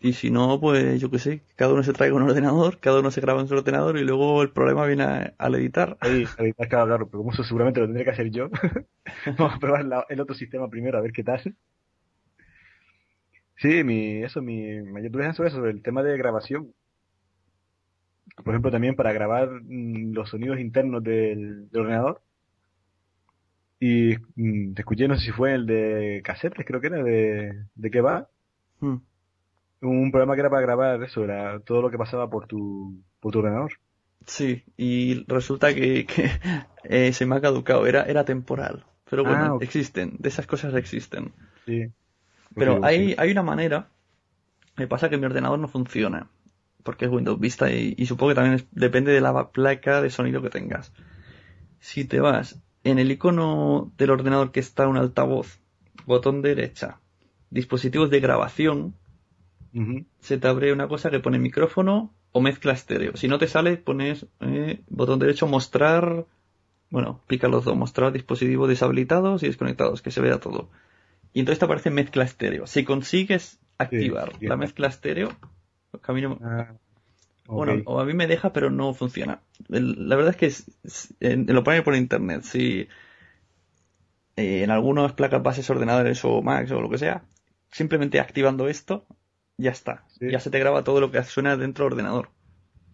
[0.00, 3.10] Y si no, pues yo qué sé, cada uno se traiga un ordenador, cada uno
[3.10, 5.96] se graba en su ordenador y luego el problema viene al editar.
[6.02, 8.50] Sí, al editar, claro, claro, pero como eso seguramente lo tendré que hacer yo,
[9.38, 11.56] vamos a probar el otro sistema primero a ver qué tal.
[13.56, 16.74] Sí, mi, eso, mi mayor duda es sobre eso, sobre el tema de grabación
[18.44, 22.20] por ejemplo, también para grabar mm, los sonidos internos del, ordenador.
[23.80, 27.64] Y mm, te escuché, no sé si fue el de casetes, creo que era, de,
[27.74, 28.28] de qué va.
[28.80, 28.96] Hmm.
[29.80, 33.32] Un programa que era para grabar eso, era todo lo que pasaba por tu, por
[33.32, 33.72] tu ordenador.
[34.26, 36.06] Sí, y resulta que,
[36.84, 38.84] eh, se me ha caducado, era, era temporal.
[39.08, 41.32] Pero bueno, ah, existen, de esas cosas existen.
[41.64, 41.92] Sí.
[42.54, 43.88] Pero hay, hay una manera,
[44.76, 46.28] me pasa que mi ordenador no funciona,
[46.82, 50.50] porque es Windows Vista y, supongo que también depende de la placa de sonido que
[50.50, 50.92] tengas.
[51.78, 55.60] Si te vas en el icono del ordenador que está un altavoz,
[56.06, 57.00] botón derecha,
[57.50, 58.94] dispositivos de grabación,
[60.20, 63.16] se te abre una cosa que pone micrófono o mezcla estéreo.
[63.16, 66.26] Si no te sale, pones eh, botón derecho, mostrar,
[66.90, 70.70] bueno, pica los dos, mostrar dispositivos deshabilitados y desconectados, que se vea todo.
[71.32, 72.66] Y entonces te aparece mezcla estéreo.
[72.66, 75.30] Si consigues activar la mezcla estéreo,
[76.00, 76.38] camino...
[76.42, 76.72] Ah,
[77.48, 79.40] bueno, o a mí me deja, pero no funciona.
[79.68, 80.64] la verdad es
[81.20, 82.42] que lo pone por internet.
[82.42, 82.88] Si
[84.36, 87.22] eh, en algunas placas bases ordenadores o Macs o lo que sea,
[87.70, 89.06] simplemente activando esto,
[89.58, 90.04] ya está.
[90.20, 92.30] Ya se te graba todo lo que suena dentro del ordenador.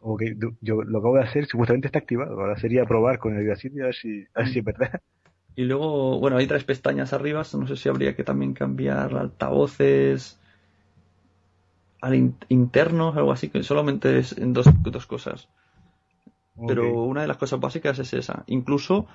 [0.01, 0.23] Ok,
[0.61, 2.41] yo lo acabo de hacer, supuestamente está activado.
[2.41, 5.01] Ahora sería probar con el Audacity a ver si, a ver si es verdad.
[5.55, 7.43] Y luego, bueno, hay tres pestañas arriba.
[7.53, 10.41] No sé si habría que también cambiar altavoces
[12.01, 15.51] al internos, algo así, que solamente es en dos, dos cosas.
[16.67, 18.45] Pero una de las cosas básicas es esa.
[18.47, 19.07] Incluso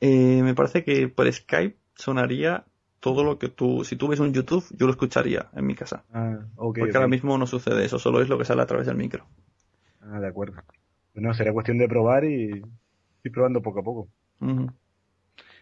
[0.00, 2.64] eh, me parece que por Skype sonaría
[3.00, 6.04] todo lo que tú, si tú ves un YouTube, yo lo escucharía en mi casa.
[6.12, 8.96] Ah, Porque ahora mismo no sucede eso, solo es lo que sale a través del
[8.96, 9.26] micro.
[10.00, 10.62] Ah, de acuerdo.
[11.14, 12.62] Bueno, será cuestión de probar y
[13.24, 14.08] ir probando poco a poco.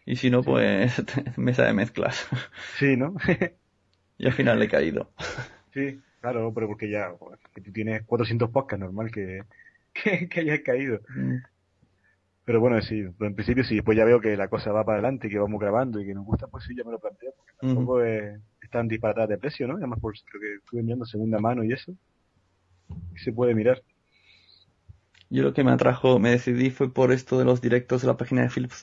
[0.04, 1.04] Y si no, pues
[1.36, 2.26] mesa de mezclas.
[2.78, 3.14] Sí, ¿no?
[4.18, 5.10] y al final le he caído.
[5.74, 7.12] Sí, claro, pero porque ya
[7.54, 9.42] que tú tienes 400 podcasts, normal que,
[9.92, 11.02] que, hayas caído.
[11.14, 11.36] Mm.
[12.48, 15.28] Pero bueno, sí, en principio sí, después ya veo que la cosa va para adelante,
[15.28, 18.02] que vamos grabando y que nos gusta, pues sí, ya me lo planteo, porque tampoco
[18.02, 18.40] es,
[18.70, 19.76] tan disparada de precio, ¿no?
[19.76, 21.92] Además, por lo que estuve enviando segunda mano y eso,
[23.22, 23.82] se puede mirar.
[25.28, 28.16] Yo lo que me atrajo, me decidí fue por esto de los directos de la
[28.16, 28.82] página de Philips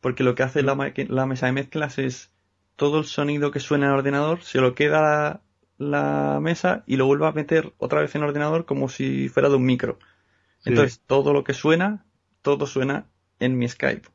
[0.00, 0.76] Porque lo que hace la,
[1.08, 2.30] la, mesa de mezclas es
[2.76, 5.40] todo el sonido que suena en el ordenador, se lo queda la,
[5.78, 9.48] la mesa y lo vuelve a meter otra vez en el ordenador como si fuera
[9.48, 9.98] de un micro.
[10.64, 12.04] Entonces, todo lo que suena
[12.42, 13.06] todo suena
[13.40, 14.08] en mi Skype.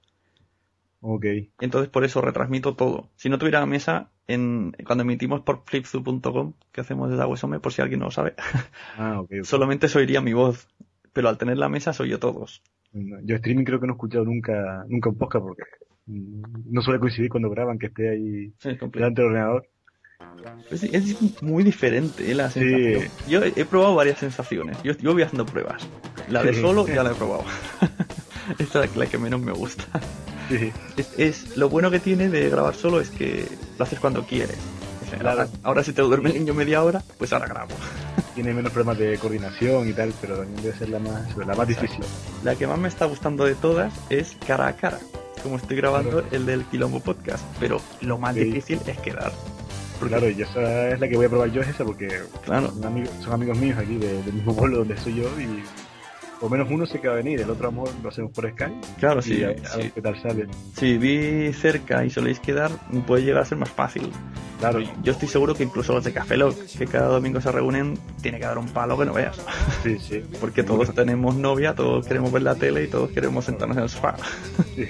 [1.01, 1.25] Ok.
[1.59, 3.09] Entonces por eso retransmito todo.
[3.15, 7.73] Si no tuviera la mesa, en, cuando emitimos por flipzu.com, que hacemos desde Aguesome, por
[7.73, 8.35] si alguien no lo sabe,
[8.97, 10.67] ah, okay, solamente se oiría mi voz.
[11.11, 12.63] Pero al tener la mesa soy yo todos.
[12.91, 15.63] Yo streaming creo que no he escuchado nunca, nunca un podcast porque
[16.05, 18.53] no suele coincidir cuando graban que esté ahí
[18.91, 19.67] delante del ordenador.
[20.71, 22.35] Es muy diferente ¿eh?
[22.35, 23.11] la sensación.
[23.27, 24.77] Yo he, probado varias sensaciones.
[24.83, 25.83] Yo, yo, voy haciendo pruebas.
[26.29, 27.43] La de solo ya la he probado.
[28.59, 29.85] Esta es la que menos me gusta.
[31.17, 33.47] Es, lo bueno que tiene de grabar solo es que
[33.77, 34.57] lo haces cuando quieres.
[35.63, 37.75] ahora, si te duerme el niño media hora, pues ahora grabo.
[38.35, 41.67] Tiene menos problemas de coordinación y tal, pero también debe ser la más, la más
[41.67, 42.03] difícil.
[42.43, 44.99] La que más me está gustando de todas es cara a cara,
[45.43, 47.43] como estoy grabando el del Quilombo Podcast.
[47.59, 49.31] Pero lo más difícil es quedar.
[50.07, 52.07] Claro, y esa es la que voy a probar yo, es esa, porque
[52.45, 52.71] claro.
[52.71, 55.63] son, amigos, míos aquí del mismo pueblo donde soy yo y
[56.43, 58.75] o menos uno se queda a venir, el otro amor lo hacemos por Skype.
[58.99, 59.43] Claro, sí.
[59.45, 59.47] A,
[59.77, 60.47] ver qué tal sale.
[60.75, 62.69] Si vi cerca y soléis quedar,
[63.07, 64.11] puede llegar a ser más fácil.
[64.59, 64.81] Claro.
[65.03, 68.39] Yo estoy seguro que incluso los de Café Lock, que cada domingo se reúnen, tiene
[68.39, 69.41] que dar un palo que no veas.
[69.83, 70.21] Sí, sí.
[70.41, 73.89] Porque todos tenemos novia, todos queremos ver la tele y todos queremos sentarnos en el
[73.89, 74.17] sofá.
[74.75, 74.85] Sí.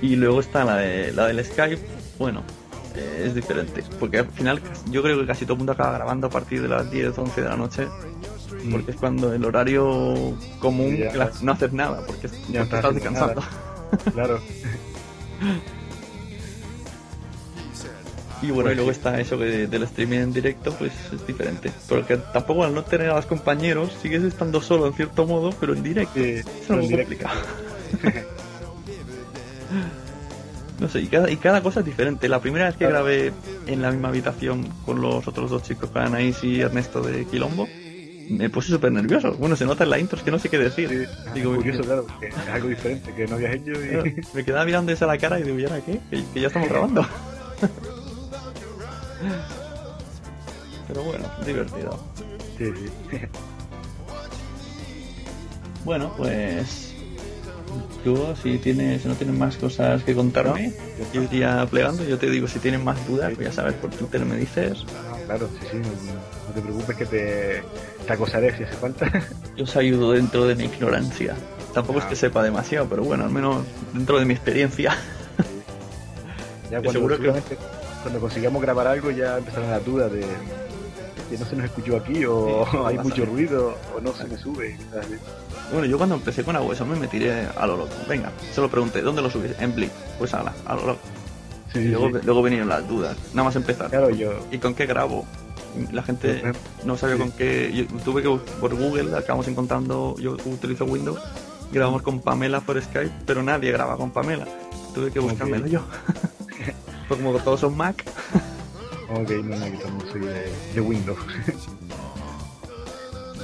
[0.00, 1.82] y luego está la, de, la del Skype.
[2.18, 2.42] Bueno,
[2.94, 3.84] eh, es diferente.
[3.98, 4.60] Porque al final
[4.90, 7.42] yo creo que casi todo el mundo acaba grabando a partir de las 10, 11
[7.42, 7.86] de la noche
[8.70, 10.98] porque es cuando el horario común
[11.42, 13.42] no haces nada, porque, ya estás descansando.
[14.12, 14.40] Claro.
[18.42, 21.70] y bueno, y luego está eso que del streaming en directo, pues es diferente.
[21.88, 25.74] Porque tampoco al no tener a los compañeros, sigues estando solo en cierto modo, pero
[25.74, 26.20] en directo.
[26.20, 27.40] es algo complicado.
[30.78, 32.28] no sé, y cada, y cada cosa es diferente.
[32.28, 33.32] La primera vez que grabé
[33.66, 37.66] en la misma habitación con los otros dos chicos, con Anaís y Ernesto de Quilombo,
[38.28, 39.34] me puse súper nervioso.
[39.34, 41.08] Bueno, se nota en la intro, es que no sé qué decir.
[41.34, 43.72] digo, curioso, claro, es algo diferente que no habías hecho.
[43.72, 44.20] Y...
[44.34, 46.00] me quedaba mirando esa la cara y digo, ¿y ahora qué?
[46.10, 47.06] Que, ya estamos grabando.
[50.88, 51.98] Pero bueno, divertido.
[52.58, 52.88] Sí, sí.
[55.84, 56.85] bueno, pues.
[58.04, 60.72] Tú, si tienes, no tienes más cosas que contarme,
[61.12, 62.04] yo iría plegando.
[62.04, 64.84] Yo te digo, si tienes más dudas, pues ya sabes, por Twitter me dices.
[65.26, 67.62] claro, sí, sí, no, te preocupes que te,
[68.06, 69.10] te acosaré si hace falta.
[69.56, 71.34] Yo os ayudo dentro de mi ignorancia.
[71.74, 72.16] Tampoco es que ah.
[72.16, 74.96] sepa demasiado, pero bueno, al menos dentro de mi experiencia.
[76.68, 77.32] Ya cuando, seguro que...
[78.02, 80.24] cuando consigamos grabar algo ya empezarán las dudas de
[81.28, 84.76] que no se nos escuchó aquí o hay mucho ruido o no se me sube.
[85.72, 87.94] Bueno, yo cuando empecé con eso me, me tiré a lo loco.
[88.08, 89.52] Venga, se lo pregunté, ¿dónde lo subís?
[89.58, 89.90] En Blip.
[90.18, 91.00] Pues a lo loco.
[91.74, 93.16] y luego, luego vinieron las dudas.
[93.34, 93.90] Nada más empezar.
[93.90, 94.32] Claro, yo.
[94.50, 95.26] ¿Y con qué grabo?
[95.92, 96.42] La gente
[96.84, 97.70] no sabía con qué.
[97.74, 98.28] Yo tuve que
[98.60, 100.14] por Google acabamos encontrando.
[100.18, 101.20] Yo utilizo Windows.
[101.72, 104.46] Grabamos con Pamela por Skype, pero nadie graba con Pamela.
[104.94, 105.80] Tuve que buscármelo yo.
[107.08, 108.04] Pues como todos son Mac.
[109.16, 110.20] ok, no, no, yo soy
[110.74, 111.18] de, Windows.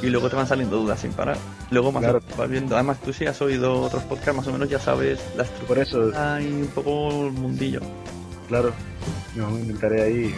[0.03, 1.37] y luego te van saliendo dudas sin parar.
[1.71, 2.05] Luego más
[2.37, 5.45] vas viendo, además tú si has oído otros podcasts más o menos ya sabes la
[5.45, 7.81] estructura Por eso hay un poco el mundillo.
[8.49, 8.73] Claro,
[9.35, 10.35] yo intentaré ahí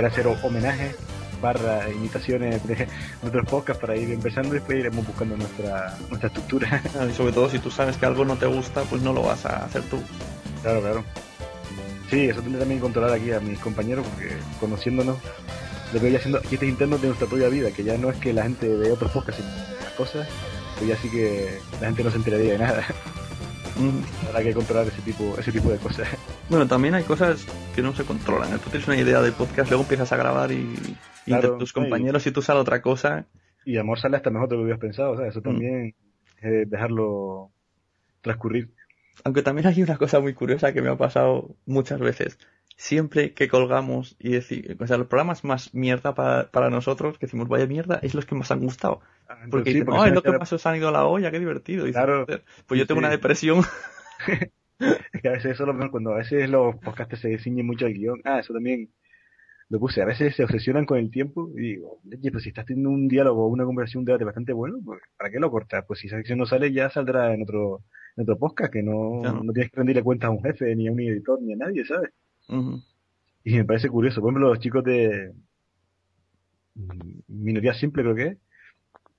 [0.00, 0.94] hacer homenaje
[1.42, 2.88] barra imitaciones de
[3.22, 6.82] otros podcasts para ir empezando y después iremos buscando nuestra, nuestra estructura.
[7.10, 9.44] y sobre todo si tú sabes que algo no te gusta, pues no lo vas
[9.44, 10.00] a hacer tú.
[10.62, 11.04] Claro, claro.
[12.12, 15.16] Sí, eso tendré también que controlar aquí a mis compañeros porque conociéndonos
[15.94, 18.34] lo que voy haciendo chistes internos de nuestra propia vida, que ya no es que
[18.34, 19.42] la gente de otros podcasts
[19.82, 20.28] las cosas,
[20.76, 22.84] pues ya sí que la gente no se enteraría de nada.
[24.28, 26.06] Habrá que controlar ese tipo, ese tipo de cosas.
[26.50, 28.58] Bueno, también hay cosas que no se controlan.
[28.58, 30.68] Tú tienes una idea de podcast, luego empiezas a grabar y,
[31.58, 33.24] tus compañeros y tú sale otra cosa.
[33.64, 35.44] Y amor sale hasta mejor de lo que habías pensado, o sea, eso mm.
[35.44, 35.94] también
[36.42, 37.52] es dejarlo
[38.20, 38.70] transcurrir.
[39.24, 42.38] Aunque también hay una cosa muy curiosa que me ha pasado muchas veces.
[42.76, 47.48] Siempre que colgamos y decir, o sea, los programas más mierda para, nosotros, que decimos
[47.48, 49.00] vaya mierda, es los que más han gustado.
[49.28, 51.86] Ah, porque, sí, es lo que más os han ido a la olla, qué divertido.
[51.92, 52.26] claro.
[52.66, 53.62] pues yo tengo una depresión.
[55.12, 57.94] es que a veces eso lo cuando a veces los podcasts se ciñen mucho al
[57.94, 58.20] guion.
[58.24, 58.90] Ah, eso también
[59.68, 60.02] lo puse.
[60.02, 63.08] A veces se obsesionan con el tiempo y digo, oye, pues si estás teniendo un
[63.08, 65.84] diálogo o una conversación, un debate bastante bueno, pues ¿para qué lo cortas?
[65.86, 67.82] Pues si esa sección no sale, ya saldrá en otro,
[68.16, 70.92] en otro podcast, que no, no tienes que rendirle cuentas a un jefe, ni a
[70.92, 72.10] un editor, ni a nadie, ¿sabes?
[73.44, 74.20] Y me parece curioso.
[74.20, 75.32] Por ejemplo, los chicos de
[77.28, 78.36] minoría simple, creo que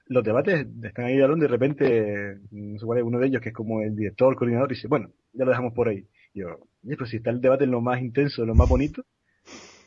[0.07, 3.41] los debates están ahí hablando y de repente, no sé cuál es uno de ellos,
[3.41, 6.05] que es como el director, el coordinador, dice, bueno, ya lo dejamos por ahí.
[6.33, 6.59] Y yo,
[6.97, 9.03] pues si está el debate en lo más intenso, en lo más bonito,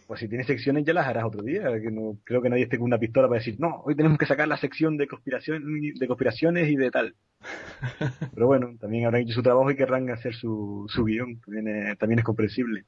[0.06, 2.78] pues si tienes secciones ya las harás otro día, que no creo que nadie esté
[2.78, 6.06] con una pistola para decir, no, hoy tenemos que sacar la sección de conspiración, de
[6.06, 7.14] conspiraciones y de tal.
[8.34, 12.18] Pero bueno, también habrán hecho su trabajo y querrán hacer su, su guion, también también
[12.20, 12.84] es comprensible.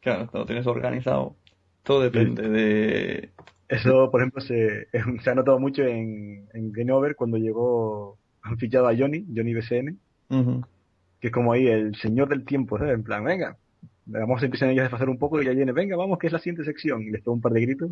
[0.00, 1.36] Claro, lo tienes organizado.
[1.82, 3.30] Todo depende de...
[3.68, 4.88] Eso, por ejemplo, se,
[5.22, 9.54] se ha notado mucho en, en Game Over cuando llegó, han fichado a Johnny, Johnny
[9.54, 9.98] BCN,
[11.20, 12.94] que es como ahí el señor del tiempo, ¿sabes?
[12.94, 13.56] En plan, venga,
[14.10, 16.32] vamos a empezar ellos a desfasar un poco y ya viene, venga, vamos, que es
[16.32, 17.02] la siguiente sección.
[17.02, 17.90] Y les pongo un par de gritos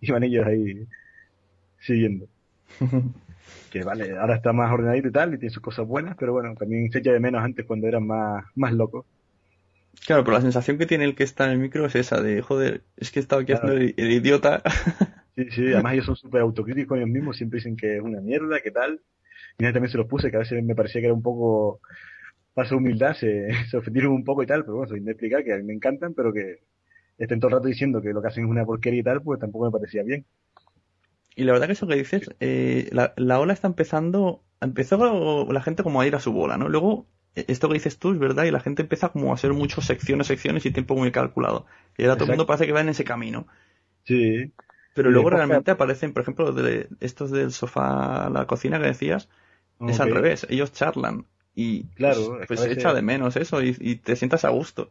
[0.00, 0.86] y van ellos ahí
[1.80, 2.26] siguiendo.
[3.70, 6.54] que vale, ahora está más ordenadito y tal, y tiene sus cosas buenas, pero bueno,
[6.54, 9.06] también se echa de menos antes cuando eran más, más locos.
[10.06, 12.42] Claro, pero la sensación que tiene el que está en el micro es esa de,
[12.42, 14.62] joder, es que he estado aquí haciendo el, idiota.
[15.34, 18.60] Sí, sí, además ellos son súper autocríticos ellos mismos, siempre dicen que es una mierda,
[18.60, 19.00] que tal.
[19.58, 21.80] Y también se los puse, que a veces me parecía que era un poco
[22.54, 25.56] paso humildad, se, se ofendieron un poco y tal, pero bueno, sin explicar que a
[25.56, 26.60] mí me encantan, pero que
[27.18, 29.40] estén todo el rato diciendo que lo que hacen es una porquería y tal, pues
[29.40, 30.24] tampoco me parecía bien.
[31.34, 35.62] Y la verdad que eso que dices, eh, la, la ola está empezando, empezó la
[35.62, 36.68] gente como a ir a su bola, ¿no?
[36.68, 39.86] Luego esto que dices tú es verdad y la gente empieza como a hacer muchas
[39.86, 41.66] secciones, secciones y tiempo muy calculado.
[41.96, 43.46] Y ahora todo el mundo parece que va en ese camino.
[44.04, 44.52] Sí.
[44.94, 49.30] Pero luego realmente aparecen, por ejemplo, de estos del sofá a la cocina que decías,
[49.80, 50.46] es al revés.
[50.50, 54.90] Ellos charlan y claro, pues, pues echa de menos eso y, te sientas a gusto.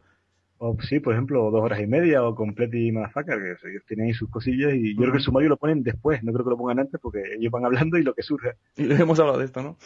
[0.58, 4.06] O sí, por ejemplo, dos horas y media o Complete y Motherfucker, que ellos tienen
[4.06, 6.50] ahí sus cosillas y yo creo que el sumario lo ponen después, no creo que
[6.50, 8.52] lo pongan antes porque ellos van hablando y lo que surge.
[8.76, 9.76] Y hemos hablado de esto, ¿no?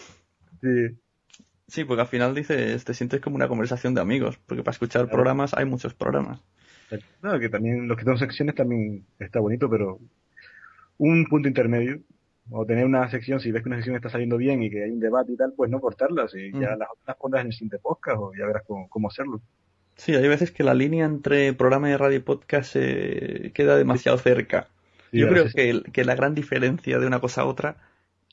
[0.61, 0.97] Sí.
[1.68, 5.09] Sí, porque al final dices, te sientes como una conversación de amigos, porque para escuchar
[5.09, 6.41] programas hay muchos programas.
[7.20, 9.99] Claro, que también los que son secciones también está bonito, pero
[10.99, 12.01] un punto intermedio,
[12.51, 14.90] o tener una sección, si ves que una sección está saliendo bien y que hay
[14.90, 17.78] un debate y tal, pues no cortarlas y ya las otras pondrás en el siguiente
[17.78, 19.40] podcast o ya verás cómo, hacerlo.
[19.97, 24.68] Sí, hay veces que la línea entre programa de radio y podcast queda demasiado cerca.
[25.12, 27.78] Yo creo que, que la gran diferencia de una cosa a otra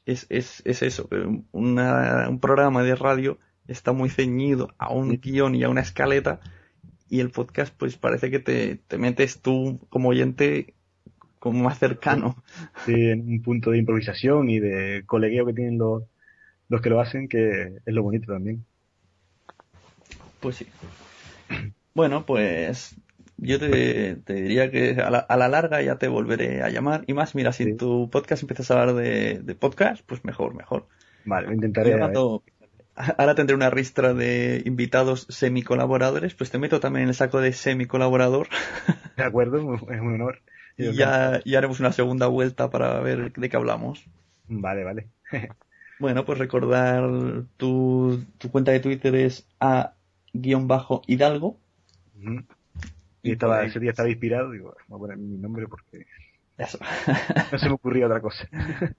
[0.05, 5.55] es, es, es eso, que un programa de radio está muy ceñido a un guion
[5.55, 6.41] y a una escaleta
[7.09, 10.73] y el podcast pues parece que te, te metes tú como oyente
[11.43, 12.41] como más cercano.
[12.85, 16.03] Sí, en un punto de improvisación y de colegueo que tienen los,
[16.69, 18.63] los que lo hacen, que es lo bonito también.
[20.39, 20.67] Pues sí.
[21.93, 22.95] Bueno, pues
[23.35, 27.03] yo te, diría que a la, larga ya te volveré a llamar.
[27.07, 30.87] Y más, mira, si en tu podcast empiezas a hablar de, podcast, pues mejor, mejor.
[31.25, 31.93] Vale, intentaré.
[32.95, 37.51] ahora tendré una ristra de invitados semi-colaboradores, pues te meto también en el saco de
[37.51, 38.47] semi-colaborador.
[39.17, 40.39] De acuerdo, es un honor.
[40.77, 44.05] Y ya, ya haremos una segunda vuelta para ver de qué hablamos.
[44.47, 45.07] Vale, vale.
[45.99, 47.09] bueno, pues recordar
[47.57, 51.57] tu, tu cuenta de Twitter es a-hidalgo.
[53.21, 56.05] Y, estaba, ese día estaba inspirado, digo, voy a poner mi nombre porque
[57.51, 58.47] no se me ocurría otra cosa.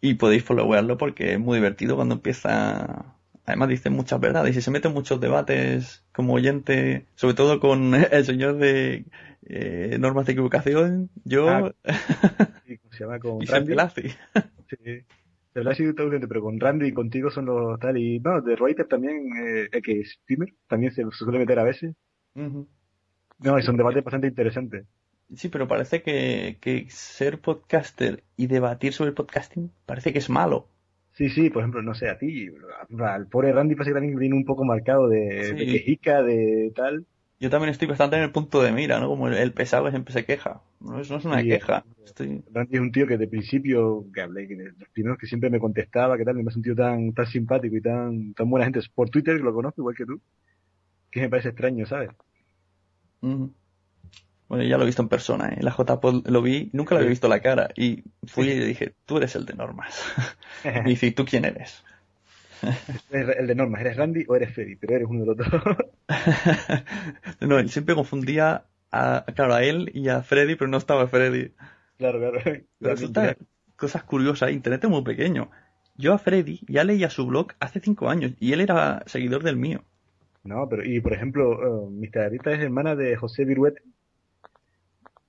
[0.00, 3.14] y podéis followarlo porque es muy divertido cuando empieza.
[3.44, 7.94] Además dice muchas verdades y se mete en muchos debates como oyente, sobre todo con
[7.94, 9.04] el señor de
[9.48, 11.48] eh, normas de equivocación, yo...
[11.48, 11.72] Ah,
[12.66, 13.74] se llama con y Randy.
[14.68, 15.04] sí.
[15.52, 19.30] pero con Randy y contigo son los tal y no, de Reuters también,
[19.72, 21.94] eh, que es streamer, también se suele meter a veces.
[22.34, 24.84] No, es un debate bastante interesante.
[25.34, 30.68] Sí, pero parece que, que ser podcaster y debatir sobre podcasting parece que es malo.
[31.12, 32.48] Sí, sí, por ejemplo, no sé, a ti,
[32.98, 37.06] al pobre Randy parece que también viene un poco marcado de, de quejica, de tal.
[37.38, 39.08] Yo también estoy bastante en el punto de mira, ¿no?
[39.08, 40.62] Como el, pesado que siempre se queja.
[40.80, 41.84] No es, no es una queja.
[42.52, 45.60] Randy es un tío que de principio, que hablé, que los primeros que siempre me
[45.60, 48.80] contestaba, que tal, me parece un tío tan, tan simpático y tan, tan buena gente.
[48.94, 50.20] Por Twitter lo conozco igual que tú.
[51.10, 52.10] Que me parece extraño, ¿sabes?
[53.20, 55.58] Bueno, ya lo he visto en persona, ¿eh?
[55.60, 57.68] La JPod lo vi, nunca le había visto la cara.
[57.76, 60.02] Y fui y le dije, tú eres el de normas.
[60.86, 61.84] y dice, ¿tú quién eres?
[63.10, 64.76] el de normas, ¿eres Randy o eres Freddy?
[64.76, 65.48] Pero eres uno de los dos.
[67.40, 71.52] no, él siempre confundía a, claro, a él y a Freddy, pero no estaba Freddy.
[71.98, 72.40] Claro, claro.
[72.80, 73.36] Resulta
[73.76, 75.50] cosas curiosas, Internet es muy pequeño.
[75.96, 79.56] Yo a Freddy ya leía su blog hace cinco años y él era seguidor del
[79.56, 79.82] mío.
[80.44, 82.18] No, pero y por ejemplo, uh, Mr.
[82.20, 83.82] Arita es hermana de José Viruete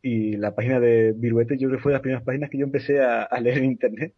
[0.02, 2.66] y la página de Viruete yo creo que fue de las primeras páginas que yo
[2.66, 4.14] empecé a, leer en internet.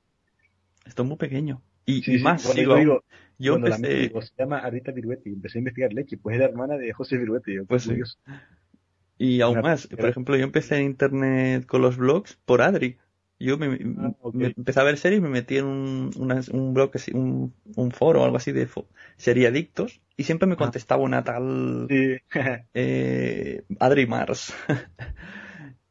[0.85, 1.61] Esto es muy pequeño.
[1.97, 3.03] Y, más, digo,
[3.37, 4.11] yo empecé...
[4.21, 7.17] se llama Arita Viruete y empecé a investigar leche, pues es la hermana de José
[7.17, 7.63] Viruete.
[7.67, 7.89] pues
[9.17, 12.97] Y aún más, por ejemplo, yo empecé en internet con los blogs por Adri.
[13.41, 16.11] Yo me, ah, empecé a ver series y me metí en un,
[16.51, 18.67] un blog, un, un foro o algo así de
[19.15, 21.87] seriadictos y siempre me contestaba una tal
[22.73, 24.53] eh, Adri Mars.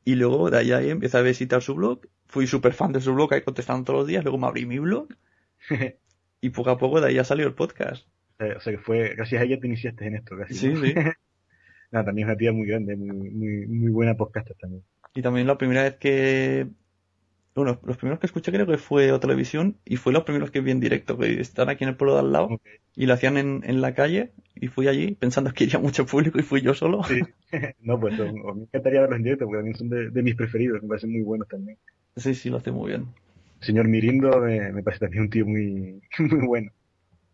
[0.05, 2.01] Y luego de ahí, empecé a visitar su blog.
[2.29, 4.25] Fui súper fan de su blog, ahí contestando todos los días.
[4.25, 5.09] Luego me abrí mi blog.
[6.41, 8.07] y poco a poco de ahí ya salió el podcast.
[8.39, 10.55] O sea que fue, gracias a ella te iniciaste en esto, casi.
[10.55, 10.95] Sí, sí.
[11.91, 14.85] Nada, también es una tía muy grande, muy, muy, muy buena podcaster también.
[15.15, 16.69] Y también la primera vez que
[17.59, 20.61] bueno, los primeros que escuché creo que fue o televisión y fue los primeros que
[20.61, 22.61] vi en directo, que están aquí en el pueblo de al lado
[22.95, 26.39] y lo hacían en, en, la calle y fui allí pensando que iría mucho público
[26.39, 27.03] y fui yo solo.
[27.05, 27.21] Sí,
[27.81, 31.11] no, pues me encantaría verlos en directo porque también son de, mis preferidos, me parecen
[31.11, 31.79] muy buenos también.
[32.17, 33.07] Sí, sí, lo hace muy bien.
[33.61, 36.71] El señor Mirindo me, parece también un tío muy, muy bueno.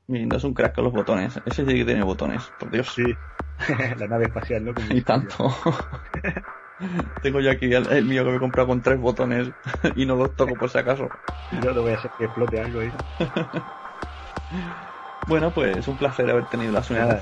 [0.06, 2.92] Mirindo es un crack con los botones, ese sí que tiene botones, por Dios.
[2.94, 3.14] Sí,
[3.98, 4.72] la nave espacial, ¿no?
[4.90, 5.48] y tanto.
[7.22, 9.50] Tengo yo aquí el, mío que me he comprado con tres botones
[9.94, 11.08] y no los toco por si acaso.
[11.62, 12.90] Yo no voy a hacer que explote algo ahí.
[15.28, 17.20] bueno, pues un placer haber tenido la suya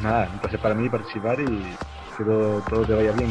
[0.00, 1.76] Nada, un placer para mí participar y
[2.16, 3.30] que todo, todo te vaya bien.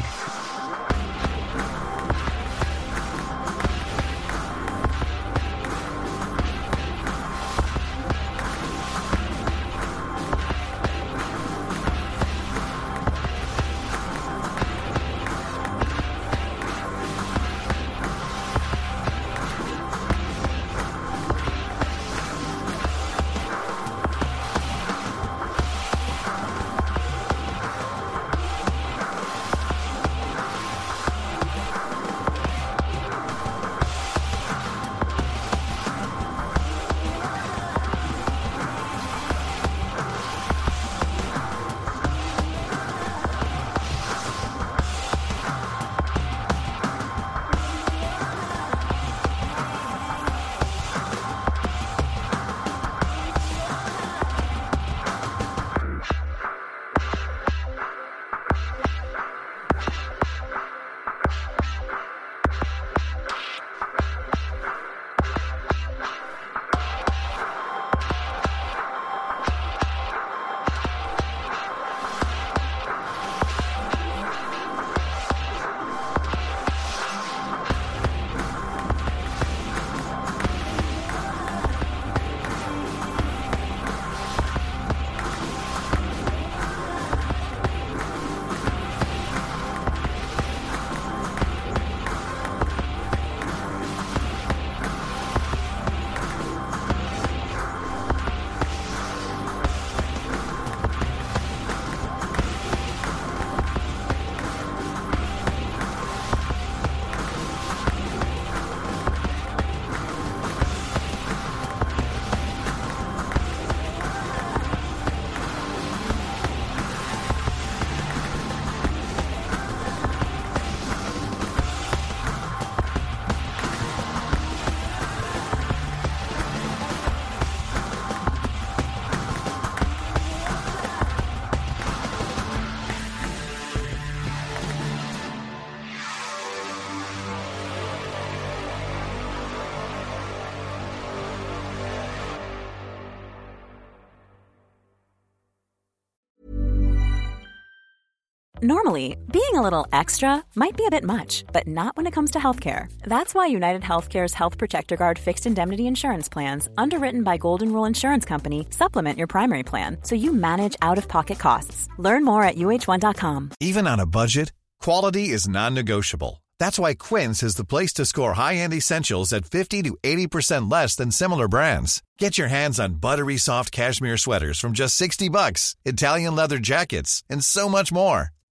[148.62, 152.32] Normally, being a little extra might be a bit much, but not when it comes
[152.32, 152.92] to healthcare.
[153.04, 157.86] That's why United Healthcare's Health Protector Guard fixed indemnity insurance plans, underwritten by Golden Rule
[157.86, 161.88] Insurance Company, supplement your primary plan so you manage out of pocket costs.
[161.98, 163.52] Learn more at uh1.com.
[163.62, 164.52] Even on a budget,
[164.82, 166.44] quality is non negotiable.
[166.60, 170.70] That's why Quince is the place to score high end essentials at 50 to 80%
[170.70, 172.04] less than similar brands.
[172.18, 177.24] Get your hands on buttery soft cashmere sweaters from just 60 bucks, Italian leather jackets,
[177.30, 178.32] and so much more.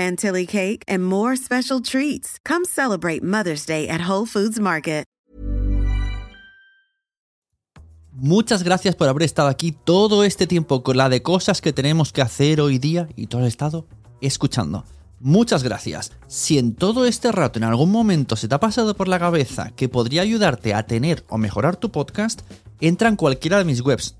[0.00, 2.38] chantilly cake, and more special treats.
[2.44, 5.04] Come celebrate Mother's Day at Whole Foods Market.
[8.12, 12.12] Muchas gracias por haber estado aquí todo este tiempo con la de cosas que tenemos
[12.12, 13.86] que hacer hoy día y todo el estado
[14.20, 14.84] escuchando.
[15.20, 16.12] Muchas gracias.
[16.26, 19.70] Si en todo este rato en algún momento se te ha pasado por la cabeza
[19.74, 22.42] que podría ayudarte a tener o mejorar tu podcast,
[22.80, 24.19] entra en cualquiera de mis webs.